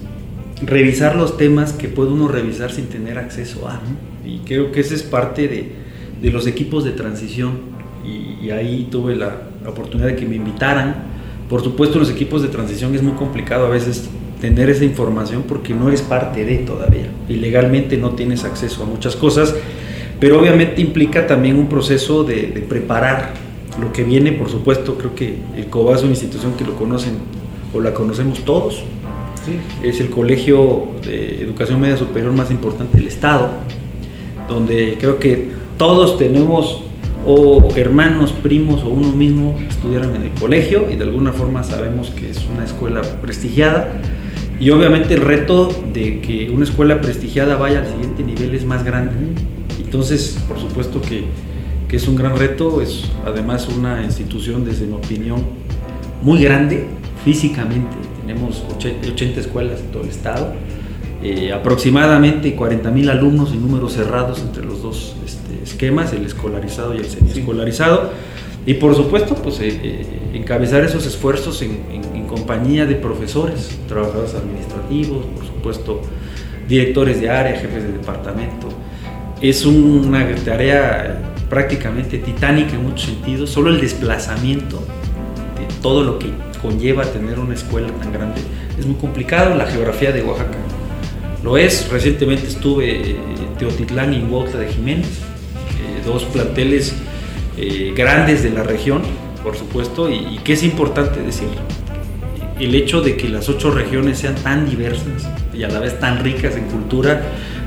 [0.63, 3.81] revisar los temas que puede uno revisar sin tener acceso a,
[4.25, 5.85] y creo que esa es parte de,
[6.25, 7.75] de los equipos de transición.
[8.05, 11.05] Y, ahí tuve la, oportunidad de que me invitaran.
[11.49, 15.73] Por supuesto, los equipos de transición es muy complicado a veces tener esa información porque
[15.73, 17.09] no eres parte de todavía.
[17.29, 19.55] Y legalmente no tienes acceso a muchas cosas,
[20.21, 23.33] pero obviamente implica también un proceso de, preparar
[23.81, 27.15] lo que viene, por supuesto, creo que el COBA es una institución que lo conocen
[27.73, 28.85] o la conocemos todos,
[29.83, 33.51] es el colegio de educación media superior más importante del Estado,
[34.49, 36.83] donde creo que todos tenemos
[37.27, 42.11] o hermanos, primos o uno mismo estudiaron en el colegio y de alguna forma sabemos
[42.11, 43.93] que es una escuela prestigiada.
[44.61, 48.85] Y obviamente el reto de que una escuela prestigiada vaya al siguiente nivel es más
[48.85, 49.13] grande.
[49.83, 51.25] Entonces, por supuesto que,
[51.95, 55.45] que es un gran reto, es además una institución desde mi opinión
[56.23, 56.89] muy grande
[57.25, 57.97] físicamente.
[58.21, 60.55] Tenemos 80 escuelas en todo el estado,
[61.23, 65.15] eh, aproximadamente 40 mil alumnos en números cerrados entre los dos
[65.63, 68.11] esquemas, el escolarizado y el semi-escolarizado.
[68.67, 75.25] Y por supuesto, pues eh, eh, encabezar esos esfuerzos en, compañía de profesores, trabajadores administrativos,
[75.27, 76.01] por supuesto,
[76.67, 78.67] directores de área, jefes de departamento.
[79.41, 84.79] Es una tarea prácticamente titánica en muchos sentidos, solo el desplazamiento
[85.59, 86.31] de todo lo que
[86.61, 88.41] conlleva tener una escuela tan grande
[88.79, 90.59] es muy complicado, la geografía de Oaxaca
[91.43, 95.21] lo es, recientemente estuve en Teotitlán y Huautla de Jiménez,
[96.05, 96.95] dos planteles
[97.57, 99.03] eh, grandes de la región,
[99.43, 101.49] por supuesto, y, que es importante decir,
[102.59, 106.23] el hecho de que las ocho regiones sean tan diversas y a la vez tan
[106.23, 107.23] ricas en cultura,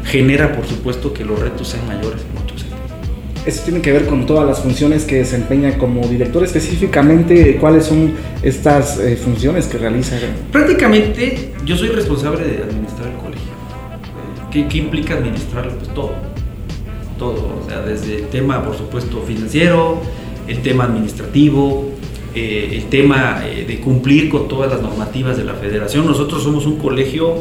[0.05, 2.56] genera, por supuesto, que los retos sean mayores en muchos
[3.47, 8.12] Eso tiene que ver con todas las funciones que desempeña como director, específicamente cuáles son
[8.43, 10.17] estas eh, funciones que realiza.
[10.51, 13.47] Prácticamente yo soy responsable de administrar el colegio.
[13.47, 15.77] Eh, ¿Qué, qué implica administrarlo?
[15.77, 16.12] Pues todo
[17.17, 19.99] todo, o sea, desde el tema, por supuesto, financiero,
[20.47, 21.86] el tema administrativo,
[22.36, 26.05] eh, el tema eh, de cumplir con todas las normativas de la federación.
[26.05, 27.36] Nosotros somos un colegio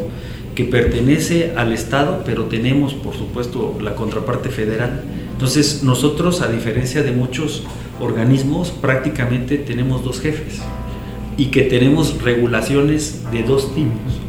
[0.54, 5.02] que pertenece al Estado, pero tenemos, por supuesto, la contraparte federal.
[5.36, 7.62] Entonces, nosotros, a diferencia de muchos
[8.00, 10.62] organismos, prácticamente tenemos dos jefes
[11.36, 14.20] y que tenemos regulaciones de dos tipos.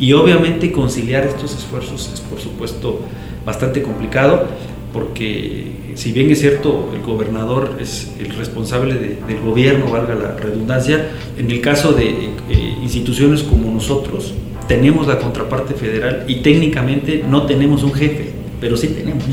[0.00, 3.00] Y obviamente conciliar estos esfuerzos es, por supuesto,
[3.44, 4.48] bastante complicado
[4.92, 11.10] porque si bien es cierto, el gobernador es el responsable del gobierno, valga la redundancia,
[11.36, 14.32] en el caso de eh, instituciones como nosotros,
[14.68, 19.24] tenemos la contraparte federal y técnicamente no tenemos un jefe, pero sí tenemos.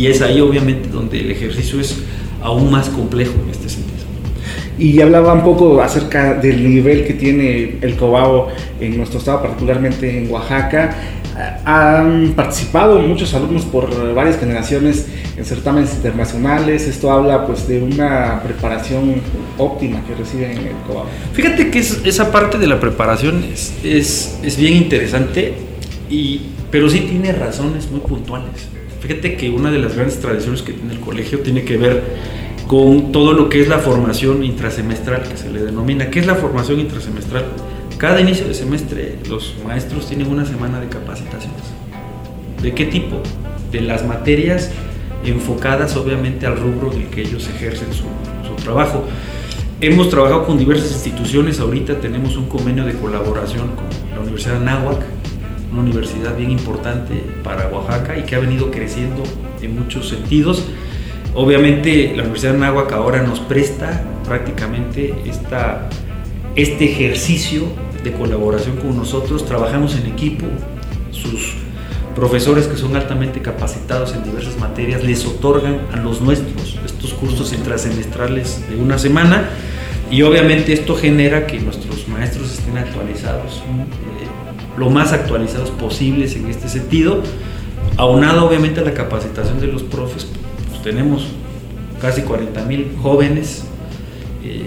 [0.00, 1.98] Y es ahí obviamente donde el ejercicio es
[2.42, 3.98] aún más complejo en este sentido.
[4.78, 8.48] Y hablaba un poco acerca del nivel que tiene el Cobao
[8.80, 10.96] en nuestro estado, particularmente en Oaxaca
[11.66, 16.88] han participado muchos alumnos por varias generaciones en certámenes internacionales.
[16.88, 19.16] Esto habla pues de una preparación
[19.58, 21.04] óptima que reciben en el COBAO.
[21.34, 25.54] Fíjate que esa parte de la preparación es, es, bien interesante,
[26.08, 28.79] y, pero sí tiene razones muy puntuales.
[29.00, 32.02] Fíjate que una de las grandes tradiciones que tiene el colegio tiene que ver
[32.66, 36.10] con todo lo que es la formación intrasemestral que se le denomina.
[36.10, 37.46] ¿Qué es la formación intrasemestral?
[37.98, 41.62] Cada inicio de semestre los maestros tienen una semana de capacitaciones.
[42.62, 43.22] ¿De qué tipo?
[43.72, 44.70] De las materias
[45.24, 48.04] enfocadas obviamente al rubro en el que ellos ejercen su,
[48.62, 49.04] trabajo.
[49.80, 54.68] Hemos trabajado con diversas instituciones, ahorita tenemos un convenio de colaboración con la Universidad de
[54.68, 54.98] Anáhuac,
[55.72, 59.22] una universidad bien importante para Oaxaca y que ha venido creciendo
[59.62, 60.64] en muchos sentidos.
[61.34, 65.88] Obviamente la Universidad de Anáhuac ahora nos presta prácticamente esta,
[66.56, 67.64] este ejercicio
[68.02, 70.46] de colaboración con nosotros, trabajamos en equipo,
[71.10, 71.54] sus
[72.14, 77.52] profesores que son altamente capacitados en diversas materias les otorgan a los nuestros estos cursos
[77.52, 79.48] intrasemestrales de una semana.
[80.10, 83.62] Y obviamente esto genera que nuestros maestros estén actualizados,
[84.80, 87.22] lo más actualizados posibles en este sentido,
[87.98, 90.26] aunado obviamente a la capacitación de los profes,
[90.70, 91.26] pues tenemos
[92.00, 93.64] casi 40 mil jóvenes.
[94.42, 94.64] Eh,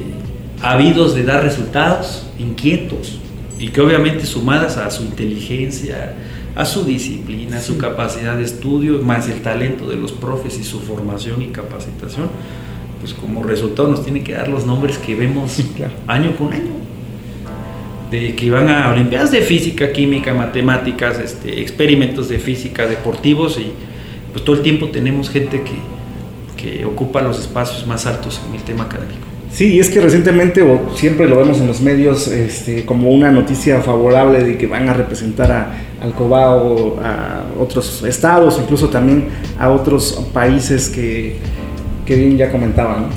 [0.62, 3.18] habidos de dar resultados, inquietos,
[3.58, 6.14] y que obviamente sumadas a su inteligencia,
[6.56, 10.64] a su disciplina, a su capacidad de estudio, más el talento de los profes y
[10.64, 12.30] su formación y capacitación,
[13.02, 15.58] pues como resultado nos tiene que dar los nombres que vemos
[16.08, 16.83] año con año.
[18.14, 23.72] De que van a Olimpiadas de Física, Química, Matemáticas, este, experimentos de física, deportivos, y
[24.32, 25.74] pues todo el tiempo tenemos gente que,
[26.62, 29.26] que ocupa los espacios más altos en el tema académico.
[29.52, 33.32] Sí, y es que recientemente, o siempre lo vemos en los medios, este, como una
[33.32, 39.30] noticia favorable de que van a representar a, al Cobao, a otros estados, incluso también
[39.58, 41.38] a otros países que,
[42.06, 43.08] que bien ya comentaban.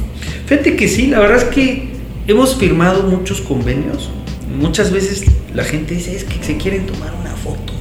[0.47, 1.91] Fíjate que sí, la verdad es que
[2.27, 4.11] hemos firmado muchos convenios.
[4.59, 7.73] Muchas veces la gente dice es que se quieren tomar una foto.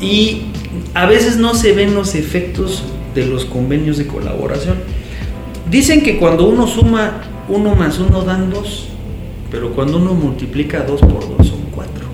[0.00, 0.42] Y
[0.94, 2.84] a veces no se ven los efectos
[3.14, 4.76] de los convenios de colaboración.
[5.70, 8.86] Dicen que cuando uno suma uno más uno dan dos,
[9.50, 12.06] pero cuando uno multiplica dos por dos son cuatro.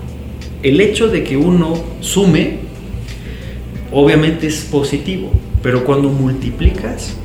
[0.63, 2.57] El hecho de que uno sume,
[3.91, 7.15] obviamente es positivo, pero cuando multiplicas,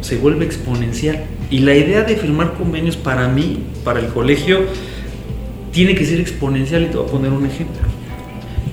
[0.00, 1.24] se vuelve exponencial.
[1.50, 4.60] Y la idea de firmar convenios para mí, para el colegio,
[5.72, 7.82] tiene que ser exponencial y te voy a poner un ejemplo.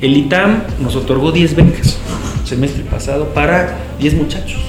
[0.01, 1.97] El ITAM nos otorgó 10 becas
[2.47, 4.61] semestre pasado para 10 muchachos.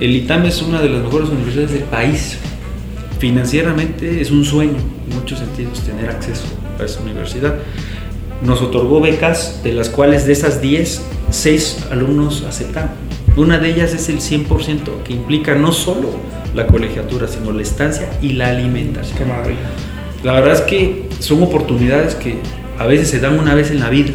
[0.00, 2.36] El ITAM es una de las mejores universidades del país.
[3.18, 6.46] Financieramente es un sueño, en muchos sentidos, tener acceso
[6.78, 7.56] a esa universidad.
[8.42, 12.90] Nos otorgó becas, de las cuales de esas 10, 6 alumnos aceptaron.
[13.36, 16.10] Una de ellas es el 100%, que implica no solo
[16.54, 19.18] la colegiatura, sino la estancia y la alimentación.
[19.18, 19.70] Qué maravilla.
[20.22, 22.36] La verdad es que son oportunidades que
[22.78, 24.12] a veces se dan una vez en la vida.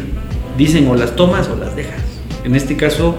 [0.56, 2.00] Dicen o las tomas o las dejas.
[2.44, 3.16] En este caso,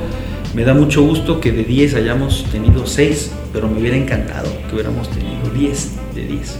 [0.56, 4.76] me da mucho gusto que de 10 hayamos tenido 6, pero me hubiera encantado que
[4.76, 6.60] hubiéramos tenido 10 de 10.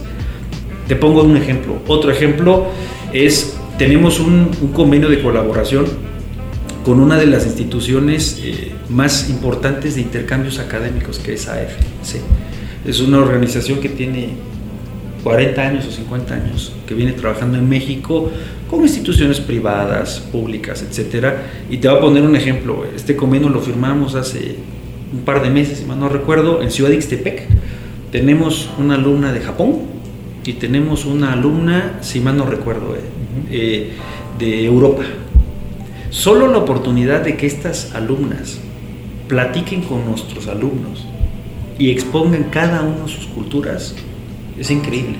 [0.86, 1.80] Te pongo un ejemplo.
[1.86, 2.66] Otro ejemplo
[3.12, 5.86] es, tenemos un, convenio de colaboración
[6.84, 12.20] con una de las instituciones eh, más importantes de intercambios académicos, que es AFC.
[12.86, 14.34] Es una organización que tiene
[15.22, 18.30] 40 años o 50 años, que viene trabajando en México
[18.70, 21.50] con instituciones privadas, públicas, etcétera.
[21.70, 22.84] Y te voy a poner un ejemplo.
[22.94, 24.56] Este convenio lo firmamos hace
[25.12, 27.46] un par de meses, si mal no recuerdo, en Ciudad de Ixtepec.
[28.12, 29.82] Tenemos una alumna de Japón
[30.44, 33.00] y tenemos una alumna, si mal no recuerdo, eh,
[33.50, 33.90] eh,
[34.38, 35.04] de Europa.
[36.10, 38.58] Solo la oportunidad de que estas alumnas
[39.28, 41.06] platiquen con nuestros alumnos
[41.78, 43.94] y expongan cada uno sus culturas
[44.58, 45.16] es increíble.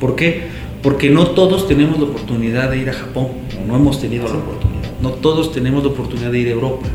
[0.00, 0.42] ¿Por qué?
[0.82, 3.28] Porque no todos tenemos la oportunidad de ir a Japón,
[3.60, 4.90] o no hemos tenido la oportunidad.
[5.02, 6.86] No todos tenemos la oportunidad de ir a Europa.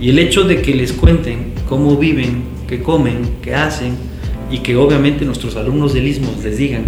[0.00, 3.96] Y el hecho de que les cuenten cómo viven, qué comen, qué hacen,
[4.50, 6.84] y que obviamente nuestros alumnos del Istmo les digan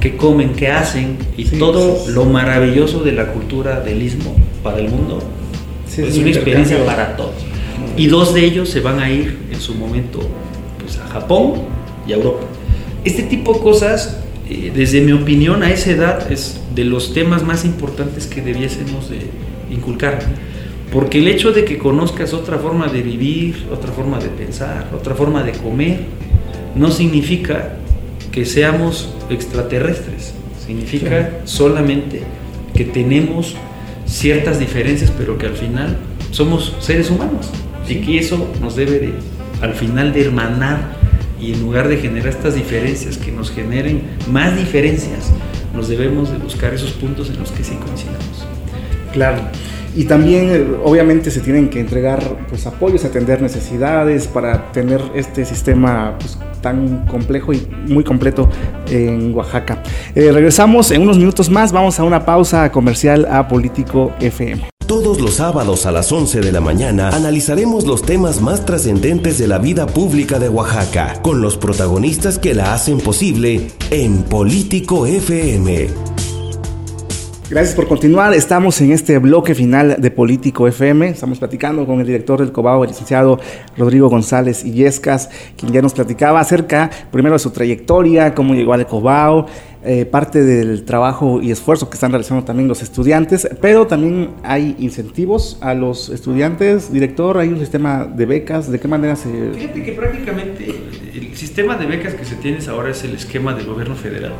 [0.00, 4.36] qué comen, qué hacen, y Sí, todo sí, lo maravilloso de la cultura del Istmo
[4.62, 5.20] para el mundo,
[5.86, 7.34] Sí, es un una experiencia para todos.
[7.96, 10.20] Y dos de ellos se van a ir en su momento
[10.78, 11.54] pues, a Japón
[12.06, 12.46] y a Europa.
[13.08, 14.18] Este tipo de cosas,
[14.50, 19.08] eh, desde mi opinión, a esa edad es de los temas más importantes que debiésemos
[19.08, 19.20] de
[19.70, 20.18] inculcar.
[20.92, 25.14] Porque el hecho de que conozcas otra forma de vivir, otra forma de pensar, otra
[25.14, 26.00] forma de comer,
[26.74, 27.76] no significa
[28.30, 30.34] que seamos extraterrestres.
[30.66, 32.24] Significa solamente
[32.74, 33.56] que tenemos
[34.04, 35.96] ciertas diferencias, pero que al final
[36.30, 37.48] somos seres humanos.
[37.88, 39.14] Y que eso nos debe de,
[39.62, 40.97] al final de hermanar
[41.40, 45.30] y en lugar de generar estas diferencias que nos generen más diferencias,
[45.74, 48.46] nos debemos de buscar esos puntos en los que sí coincidamos.
[49.12, 49.42] Claro.
[49.96, 55.44] Y también, eh, obviamente, se tienen que entregar pues, apoyos, atender necesidades para tener este
[55.44, 58.48] sistema pues, tan complejo y muy completo
[58.90, 59.82] en Oaxaca.
[60.14, 61.72] Eh, regresamos en unos minutos más.
[61.72, 64.77] Vamos a una pausa comercial a Político FM.
[64.88, 69.46] Todos los sábados a las 11 de la mañana analizaremos los temas más trascendentes de
[69.46, 75.88] la vida pública de Oaxaca, con los protagonistas que la hacen posible en Político FM.
[77.50, 78.34] Gracias por continuar.
[78.34, 81.08] Estamos en este bloque final de Político FM.
[81.08, 83.40] Estamos platicando con el director del Cobao, el licenciado
[83.76, 88.86] Rodrigo González Illescas, quien ya nos platicaba acerca primero de su trayectoria, cómo llegó al
[88.86, 89.46] Cobao,
[89.84, 94.76] eh, parte del trabajo y esfuerzo que están realizando también los estudiantes, pero también hay
[94.78, 96.92] incentivos a los estudiantes.
[96.92, 98.70] Director, hay un sistema de becas.
[98.70, 99.28] ¿De qué manera se...?
[99.54, 100.74] Fíjate que prácticamente
[101.14, 104.32] el sistema de becas que se tiene ahora es el esquema del gobierno federal,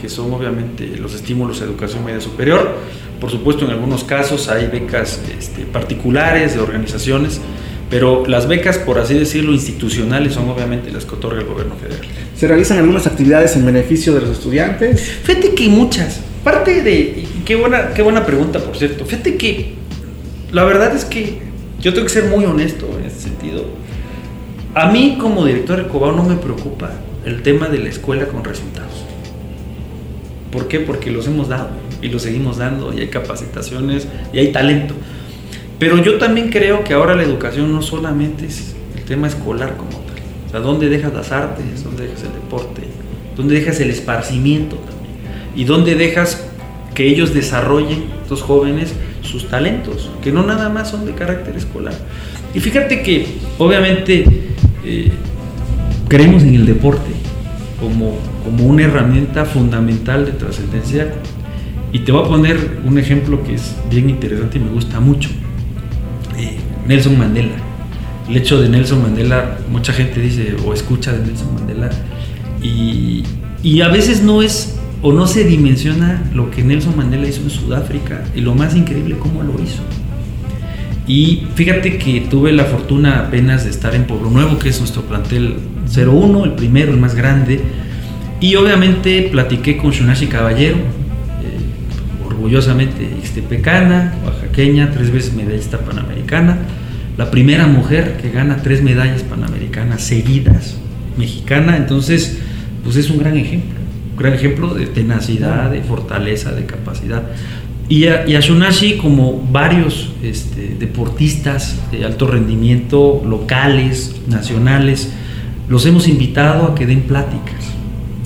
[0.00, 2.76] que son obviamente los estímulos a educación media superior.
[3.20, 7.40] Por supuesto, en algunos casos hay becas este, particulares de organizaciones,
[7.88, 12.00] Pero las becas, por así decirlo, institucionales son obviamente las que otorga el gobierno federal.
[12.36, 15.00] ¿Se realizan algunas actividades en beneficio de los estudiantes?
[15.00, 16.20] Fíjate que muchas.
[16.42, 17.24] Parte de.
[17.44, 19.04] Qué buena, qué buena pregunta, por cierto.
[19.04, 19.74] Fíjate que
[20.52, 21.38] la verdad es que
[21.80, 23.64] yo tengo que ser muy honesto en ese sentido.
[24.74, 26.90] A mí, como director del Cobao, no me preocupa
[27.24, 29.04] el tema de la escuela con resultados.
[30.50, 30.80] ¿Por qué?
[30.80, 31.70] Porque los hemos dado
[32.02, 34.94] y los seguimos dando y hay capacitaciones y hay talento.
[35.78, 39.90] Pero yo también creo que ahora la educación no solamente es el tema escolar como
[39.90, 40.16] tal.
[40.46, 41.84] O sea, ¿dónde dejas las artes?
[41.84, 42.82] ¿Dónde dejas el deporte?
[43.36, 45.16] ¿Dónde dejas el esparcimiento también?
[45.54, 46.46] ¿Y dónde dejas
[46.94, 50.10] que ellos desarrollen, estos jóvenes, sus talentos?
[50.22, 51.94] Que no nada más son de carácter escolar.
[52.54, 53.26] Y fíjate que,
[53.58, 54.24] obviamente,
[54.82, 55.10] eh,
[56.08, 57.10] creemos en el deporte
[57.78, 61.12] como, como una herramienta fundamental de trascendencia.
[61.92, 65.28] Y te voy a poner un ejemplo que es bien interesante y me gusta mucho.
[66.86, 67.56] Nelson Mandela.
[68.28, 71.90] El hecho de Nelson Mandela, mucha gente dice o escucha de Nelson Mandela
[72.62, 73.22] y,
[73.62, 77.50] y a veces no es o no se dimensiona lo que Nelson Mandela hizo en
[77.50, 79.82] Sudáfrica y lo más increíble cómo lo hizo.
[81.06, 85.02] Y fíjate que tuve la fortuna apenas de estar en Pueblo Nuevo, que es nuestro
[85.02, 85.56] plantel
[85.94, 87.60] 01, el primero, el más grande.
[88.40, 96.58] Y obviamente platiqué con Shunashi Caballero, eh, orgullosamente ixtepecana, oaxaqueña, tres veces medallista panamericana.
[97.16, 100.76] La primera mujer que gana tres medallas panamericanas seguidas,
[101.16, 101.76] mexicana.
[101.76, 102.38] Entonces,
[102.84, 103.78] pues es un gran ejemplo.
[104.12, 107.22] Un gran ejemplo de tenacidad, de fortaleza, de capacidad.
[107.88, 115.12] Y a, Shunashi, como varios este, deportistas de alto rendimiento, locales, nacionales,
[115.68, 117.72] los hemos invitado a que den pláticas,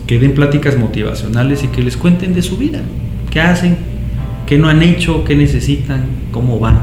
[0.07, 2.80] que den pláticas motivacionales y que les cuenten de su vida,
[3.30, 3.76] qué hacen,
[4.47, 6.80] qué no han hecho, qué necesitan, cómo van.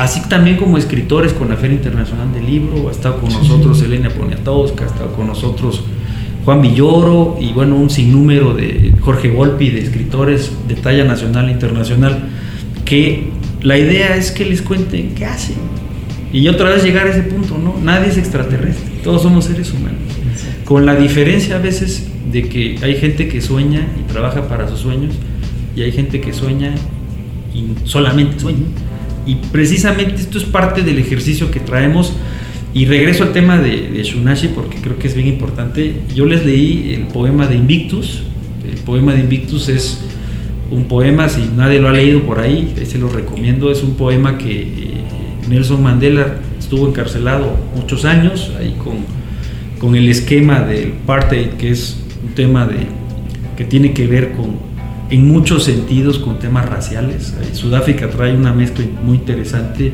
[0.00, 4.08] Así también como escritores con la Feria Internacional del Libro, ha estado con nosotros Elena
[4.08, 5.82] Poniatowska, ha estado con nosotros
[6.42, 11.52] Juan Villoro y bueno, un sinnúmero de Jorge Volpi, de escritores de talla nacional e
[11.52, 12.18] internacional,
[12.86, 13.28] que
[13.60, 15.56] la idea es que les cuenten qué hacen.
[16.32, 17.74] Y otra vez llegar a ese punto, ¿no?
[17.82, 20.00] Nadie es extraterrestre, todos somos seres humanos.
[20.64, 24.78] Con la diferencia a veces de que hay gente que sueña y trabaja para sus
[24.78, 25.12] sueños
[25.76, 26.74] y hay gente que sueña
[27.54, 28.64] y solamente sueña.
[29.26, 32.14] Y precisamente esto es parte del ejercicio que traemos
[32.72, 35.94] y regreso al tema de, Shunashi porque creo que es bien importante.
[36.14, 38.22] Yo les leí el poema de Invictus.
[38.64, 40.00] El poema de Invictus es
[40.70, 43.72] un poema, si nadie lo ha leído por ahí, se lo recomiendo.
[43.72, 44.68] Es un poema que eh,
[45.48, 48.98] Nelson Mandela estuvo encarcelado muchos años, ahí con,
[49.80, 52.86] con el esquema del apartheid, que es un tema de,
[53.56, 54.69] que tiene que ver con,
[55.10, 57.34] en muchos sentidos, con temas raciales.
[57.52, 59.92] Sudáfrica trae una mezcla muy interesante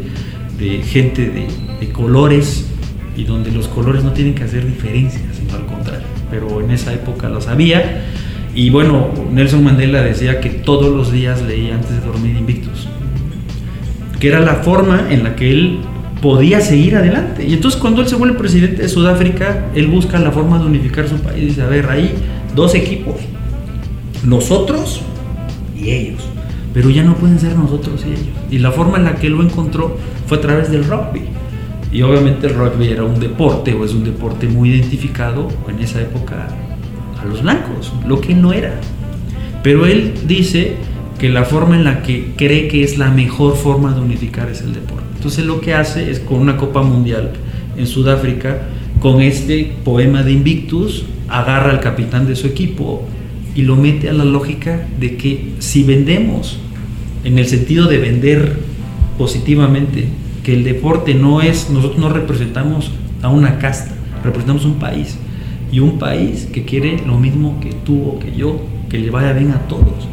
[0.58, 1.48] de gente de,
[1.80, 2.66] de, colores
[3.16, 6.06] y donde los colores no tienen que hacer diferencias, sino al contrario.
[6.30, 8.04] Pero en esa época lo sabía.
[8.54, 12.88] Y bueno, Nelson Mandela decía que todos los días leía antes de dormir Invictus,
[14.18, 15.80] que era la forma en la que él
[16.22, 17.46] podía seguir adelante.
[17.46, 21.08] Y entonces cuando él se vuelve presidente de Sudáfrica, él busca la forma de unificar
[21.08, 21.48] su país.
[21.48, 22.14] Dice, a ver, hay
[22.54, 23.16] dos equipos,
[24.26, 25.00] nosotros
[25.76, 26.22] y ellos
[26.76, 28.36] pero ya no pueden ser nosotros y ellos.
[28.50, 29.96] Y la forma en la que lo encontró
[30.26, 31.22] fue a través del rugby.
[31.90, 36.02] Y obviamente el rugby era un deporte o es un deporte muy identificado en esa
[36.02, 36.48] época
[37.18, 38.78] a los blancos, lo que no era.
[39.62, 40.76] Pero él dice
[41.18, 44.60] que la forma en la que cree que es la mejor forma de unificar es
[44.60, 45.06] el deporte.
[45.14, 47.32] Entonces lo que hace es con una Copa Mundial
[47.78, 48.64] en Sudáfrica,
[49.00, 53.08] con este poema de Invictus, agarra al capitán de su equipo
[53.56, 56.58] y lo mete a la lógica de que si vendemos
[57.24, 58.58] en el sentido de vender
[59.16, 60.08] positivamente,
[60.44, 62.92] que el deporte no es, nosotros no representamos
[63.22, 65.18] a una casta, representamos un país.
[65.72, 69.32] Y un país que quiere lo mismo que tú o que yo, que le vaya
[69.32, 70.06] bien a todos.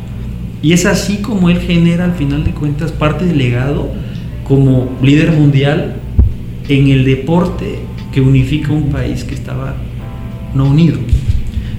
[0.62, 3.92] Y es así como él genera al final de cuentas parte del legado
[4.46, 5.98] como líder mundial
[6.70, 7.80] en el deporte
[8.14, 9.76] que unifica un país que estaba
[10.56, 10.98] no unido.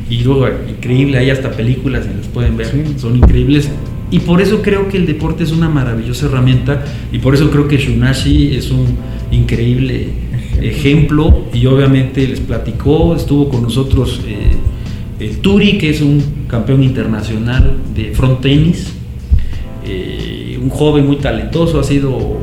[0.08, 3.70] Y luego, increíble, hay hasta películas y las pueden ver, son increíbles.
[4.10, 7.66] Y por eso creo que el deporte es una maravillosa herramienta y por eso creo
[7.66, 8.96] que Shunashi es un
[9.32, 10.08] increíble
[10.60, 11.46] ejemplo.
[11.52, 14.52] Y obviamente les platicó, estuvo con nosotros eh,
[15.20, 18.92] el Turi, que es un campeón internacional de front tenis,
[19.86, 22.38] eh, un joven muy talentoso, ha sido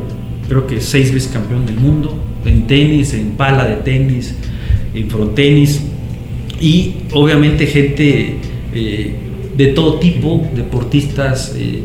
[0.47, 4.35] creo que seis veces campeón del mundo en tenis, en pala de tenis,
[4.93, 5.81] en front tenis
[6.61, 8.35] y obviamente gente...
[8.73, 9.15] Eh,
[9.55, 11.81] de todo tipo, deportistas, eh,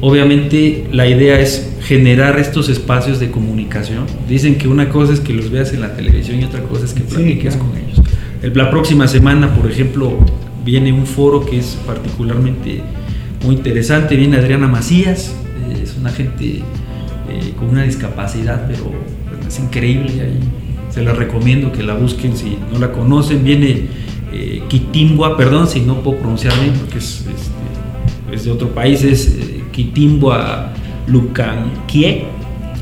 [0.00, 4.04] obviamente la idea es generar estos espacios de comunicación.
[4.28, 6.92] Dicen que una cosa es que los veas en la televisión y otra cosa es
[6.92, 8.02] que platiques con ellos.
[8.54, 10.18] la próxima semana, por ejemplo,
[10.64, 12.82] viene un foro que es particularmente
[13.44, 14.16] muy interesante.
[14.16, 15.34] Viene Adriana Macías,
[15.70, 18.92] eh, es una gente eh, con una discapacidad, pero
[19.46, 20.10] es increíble.
[20.90, 23.44] se la recomiendo que la busquen si no la conocen.
[23.44, 23.86] Viene
[24.32, 24.62] eh,
[25.36, 27.24] perdón si no puedo pronunciar bien porque es,
[28.32, 29.64] es de otro país, es eh,
[31.06, 32.26] Lucanquie.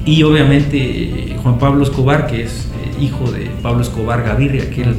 [0.06, 2.68] Y obviamente Juan Pablo Escobar, que es
[3.00, 4.96] hijo de Pablo Escobar Gaviria, aquel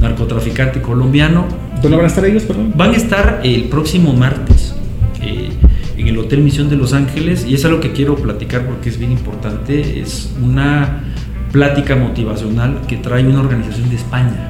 [0.00, 1.46] narcotraficante colombiano.
[1.82, 2.72] ¿Dónde van a estar ellos, perdón?
[2.76, 4.74] Van a estar el próximo martes
[5.22, 5.50] eh,
[5.96, 8.98] en el Hotel Misión de Los Ángeles y es algo que quiero platicar porque es
[8.98, 10.00] bien importante.
[10.00, 11.04] Es una
[11.52, 14.48] plática motivacional que trae una organización de España.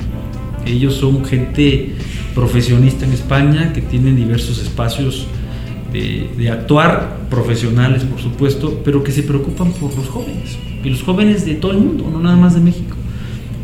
[0.66, 1.94] Ellos son gente
[2.34, 5.26] profesionista en España que tienen diversos espacios
[5.92, 10.58] de, de, actuar, profesionales por supuesto, pero que se preocupan por los jóvenes.
[10.84, 12.96] Y los jóvenes de todo el mundo, no nada más de México.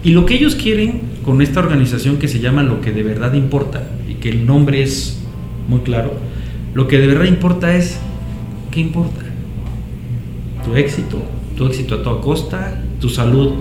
[0.02, 3.32] Y lo que ellos quieren con esta organización que se llama Lo que de verdad
[3.34, 5.18] importa, y que el nombre es
[5.68, 6.12] muy claro,
[6.74, 7.98] lo que de verdad importa es,
[8.70, 9.22] ¿qué importa?
[10.64, 11.22] Tu éxito,
[11.56, 13.52] tu éxito a toda costa, tu salud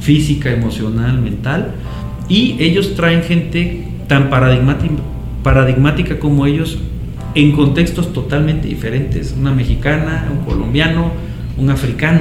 [0.00, 1.74] física, emocional, mental,
[2.28, 4.94] y ellos traen gente tan paradigmática,
[5.42, 6.78] paradigmática como ellos
[7.34, 11.12] en contextos totalmente diferentes, una mexicana, un colombiano,
[11.56, 12.20] un africano,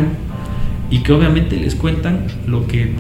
[0.89, 2.91] y que obviamente les cuentan lo que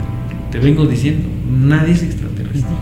[0.51, 2.75] te vengo diciendo, nadie es extraterrestre.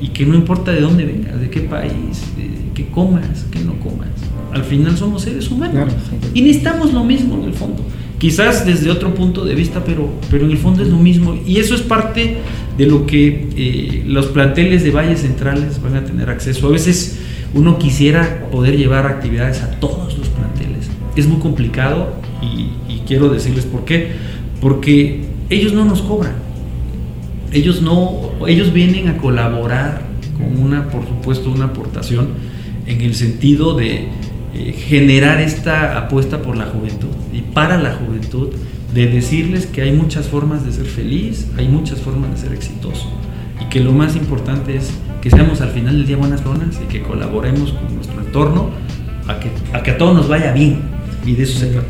[0.00, 3.74] Y que no importa de dónde vengas, de qué país, de qué comas, qué no
[3.80, 4.08] comas.
[4.52, 5.92] Al final somos seres humanos.
[6.32, 7.84] y necesitamos lo mismo en el fondo.
[8.18, 11.36] Quizás desde otro punto de vista, pero, pero en el fondo es lo mismo.
[11.46, 12.38] Y eso es parte
[12.76, 16.66] de lo que eh, los planteles de valles centrales van a tener acceso.
[16.66, 17.20] A veces
[17.54, 20.90] uno quisiera poder llevar actividades a todos los planteles.
[21.16, 22.70] Es muy complicado y,
[23.06, 24.12] quiero decirles por qué.
[24.60, 26.44] Porque ellos no nos cobran
[27.54, 30.02] ellos no, ellos vienen a colaborar
[30.36, 32.30] con una, por supuesto, una aportación
[32.86, 34.08] en el sentido de
[34.54, 38.48] eh, generar esta apuesta por la juventud y para la juventud,
[38.94, 43.10] de decirles que hay muchas formas de ser feliz, hay muchas formas de ser exitoso
[43.60, 44.90] y que lo más importante es
[45.20, 48.70] que seamos al final del día buenas personas y que colaboremos con nuestro entorno
[49.26, 50.80] a que a, que a todos nos vaya bien
[51.26, 51.88] y de eso se trata.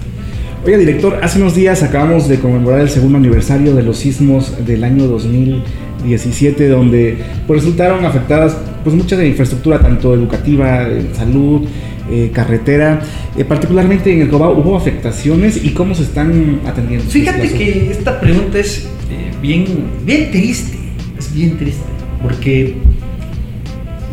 [0.65, 4.83] Oiga, director, hace unos días acabamos de conmemorar el segundo aniversario de los sismos del
[4.83, 11.69] año 2017, donde pues, resultaron afectadas pues, mucha de infraestructura, tanto educativa, salud,
[12.11, 13.03] eh, carretera.
[13.37, 17.05] Eh, particularmente en el Cobao, ¿hubo afectaciones y cómo se están atendiendo?
[17.11, 19.67] Fíjate que esta pregunta es eh, bien,
[20.05, 20.79] bien triste,
[21.19, 21.85] es bien triste,
[22.23, 22.77] porque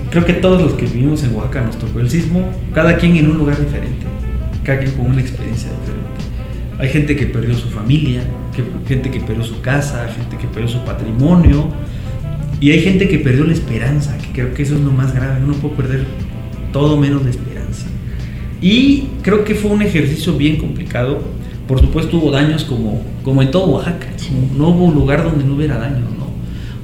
[0.10, 3.30] creo que todos los que vivimos en Oaxaca nos tocó el sismo, cada quien en
[3.30, 4.06] un lugar diferente,
[4.64, 6.02] cada quien con una experiencia diferente.
[6.80, 8.24] Hay gente que perdió su familia,
[8.88, 11.68] gente que perdió su casa, gente que perdió su patrimonio.
[12.60, 15.44] Y hay gente que perdió la esperanza, que creo que eso es lo más grave.
[15.44, 16.06] Uno puede perder
[16.72, 17.51] todo menos la esperanza.
[18.62, 21.20] Y creo que fue un ejercicio bien complicado.
[21.68, 24.08] Por supuesto hubo daños como, como en todo Oaxaca.
[24.56, 26.10] No hubo un lugar donde no hubiera daños.
[26.18, 26.28] ¿no?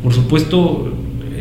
[0.04, 0.92] Por supuesto,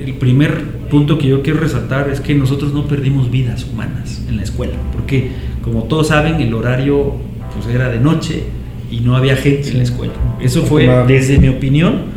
[0.04, 4.36] el primer punto que yo quiero resaltar es que nosotros no perdimos vidas humanas en
[4.36, 4.74] la escuela.
[4.92, 5.30] Porque,
[5.62, 7.14] como todos saben, el horario
[7.54, 8.42] pues era de noche
[8.90, 10.12] y no había gente en la escuela.
[10.40, 12.16] Eso fue, desde mi opinión,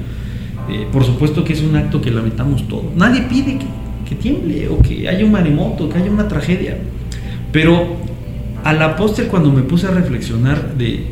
[0.70, 2.86] eh, por supuesto que es un acto que lamentamos todos.
[2.96, 3.66] Nadie pide que,
[4.10, 6.78] que tiemble o que haya un maremoto, que haya una tragedia.
[7.52, 8.09] Pero
[8.64, 11.08] a la postre cuando me puse a reflexionar de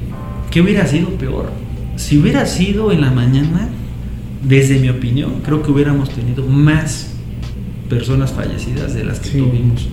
[0.51, 1.51] qué hubiera sido peor,
[1.95, 3.69] si hubiera sido en la mañana,
[4.43, 7.11] desde mi opinión, creo que hubiéramos tenido más
[7.89, 9.87] personas fallecidas de las que tuvimos.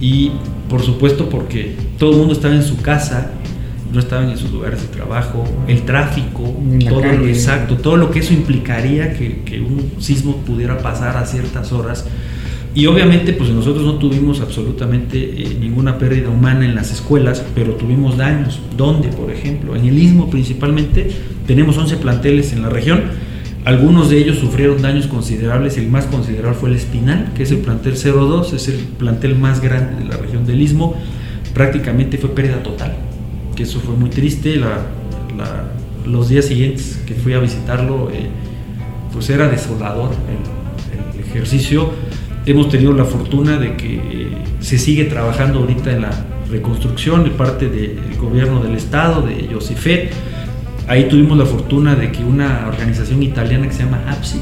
[0.00, 0.32] Y
[0.68, 3.30] por supuesto porque todo el mundo estaba en su casa,
[3.92, 6.54] no estaban en sus lugares de trabajo, el tráfico,
[6.88, 11.72] todo lo exacto, todo lo que eso implicaría que, un sismo pudiera pasar a ciertas
[11.72, 12.06] horas.
[12.74, 17.74] Y obviamente pues nosotros no tuvimos absolutamente eh, ninguna pérdida humana en las escuelas, pero
[17.74, 18.60] tuvimos daños.
[18.76, 19.76] ¿Dónde, por ejemplo?
[19.76, 21.10] En el Istmo principalmente
[21.46, 23.02] tenemos 11 planteles en la región.
[23.64, 27.58] Algunos de ellos sufrieron daños considerables, el más considerable fue el Espinal, que es el
[27.58, 30.96] plantel 02, es el plantel más grande de la región del Istmo.
[31.54, 32.96] Prácticamente fue pérdida total
[33.54, 34.60] que eso fue muy triste.
[36.06, 38.28] los días siguientes que fui a visitarlo, eh,
[39.12, 40.62] pues era desolador el,
[41.20, 41.90] ejercicio.
[42.44, 46.10] Hemos tenido la fortuna de que se sigue trabajando ahorita en la
[46.50, 50.12] reconstrucción de parte del gobierno del estado, de Josifet.
[50.88, 54.40] Ahí tuvimos la fortuna de que una organización italiana que se llama APSI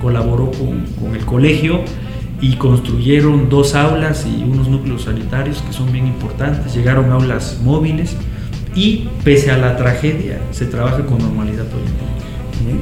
[0.00, 1.80] colaboró con, con el colegio
[2.40, 8.16] y construyeron dos aulas y unos núcleos sanitarios que son bien importantes, llegaron aulas móviles
[8.74, 12.19] y pese a la tragedia se trabaja con normalidad hoy en día.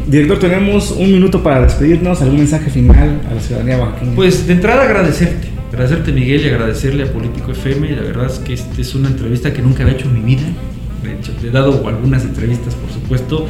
[0.07, 4.15] Director, tenemos un minuto para despedirnos, algún mensaje final a la ciudadanía oaxaqueña.
[4.15, 8.55] Pues de entrada agradecerte, agradecerte Miguel y agradecerle a Político FM, la verdad es que
[8.55, 10.47] esta es una entrevista que nunca había hecho en mi vida,
[11.03, 13.47] de hecho, he dado algunas entrevistas por supuesto,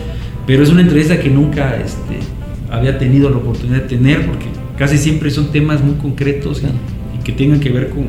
[0.46, 2.18] pero es una entrevista que nunca este,
[2.70, 7.32] había tenido la oportunidad de tener porque casi siempre son temas muy concretos y, que
[7.32, 8.06] tengan que ver con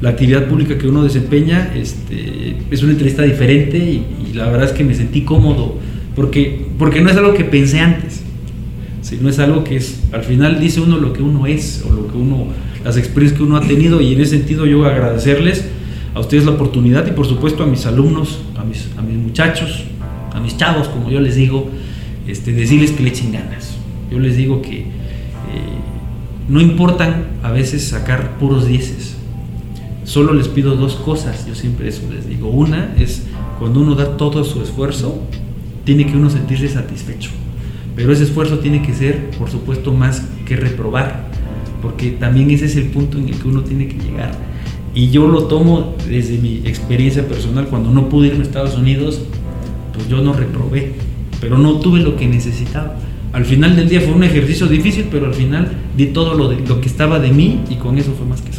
[0.00, 1.72] la actividad pública que uno desempeña.
[1.76, 5.78] Este, es una entrevista diferente y, la verdad es que me sentí cómodo
[6.14, 8.22] porque, porque no es algo que pensé antes.
[9.02, 11.92] Si no es algo que es, al final dice uno lo que uno es o
[11.92, 12.48] lo que uno,
[12.84, 15.64] las experiencias que uno ha tenido y en ese sentido yo agradecerles
[16.14, 19.84] a ustedes la oportunidad y por supuesto a mis alumnos, a mis, a mis muchachos,
[20.32, 21.68] a mis chavos, como yo les digo,
[22.26, 23.76] este, decirles que le echen ganas.
[24.10, 24.86] Yo les digo que eh,
[26.48, 29.16] no importan a veces sacar puros dieces.
[30.04, 32.48] Solo les pido dos cosas, yo siempre eso les digo.
[32.48, 33.24] Una es
[33.58, 35.20] cuando uno da todo su esfuerzo,
[35.86, 37.30] tiene que uno sentirse satisfecho.
[37.94, 41.28] Pero ese esfuerzo tiene que ser, por supuesto, más que reprobar,
[41.80, 44.32] porque también ese es el punto en el que uno tiene que llegar.
[44.94, 49.22] Y yo lo tomo desde mi experiencia personal, cuando no pude irme a Estados Unidos,
[49.94, 50.92] pues yo no reprobé,
[51.40, 52.96] pero no tuve lo que necesitaba.
[53.32, 56.66] Al final del día fue un ejercicio difícil, pero al final di todo lo, de,
[56.66, 58.55] lo que estaba de mí y con eso fue más que.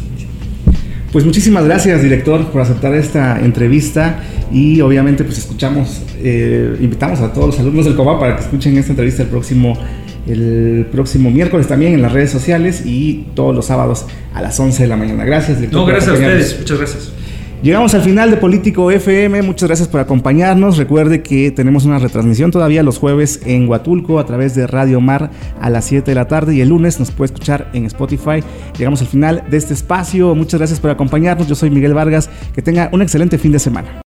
[1.12, 7.32] Pues muchísimas gracias, director, por aceptar esta entrevista y obviamente pues escuchamos, eh, invitamos a
[7.32, 9.78] todos los alumnos del COBA para que escuchen esta entrevista el próximo,
[10.26, 14.04] el próximo miércoles también en las redes sociales y todos los sábados
[14.34, 15.24] a las 11 de la mañana.
[15.24, 15.80] Gracias, director.
[15.80, 17.12] No, gracias a ustedes, muchas gracias.
[17.60, 19.42] Llegamos al final de Político FM.
[19.42, 20.76] Muchas gracias por acompañarnos.
[20.76, 25.32] Recuerde que tenemos una retransmisión todavía los jueves en Huatulco a través de Radio Mar
[25.60, 28.44] a las 7 de la tarde y el lunes nos puede escuchar en Spotify.
[28.78, 30.36] Llegamos al final de este espacio.
[30.36, 31.48] Muchas gracias por acompañarnos.
[31.48, 32.30] Yo soy Miguel Vargas.
[32.54, 34.02] Que tenga un excelente fin de semana.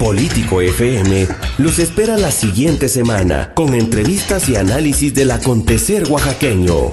[0.00, 1.26] Político FM
[1.58, 6.92] los espera la siguiente semana con entrevistas y análisis del acontecer oaxaqueño.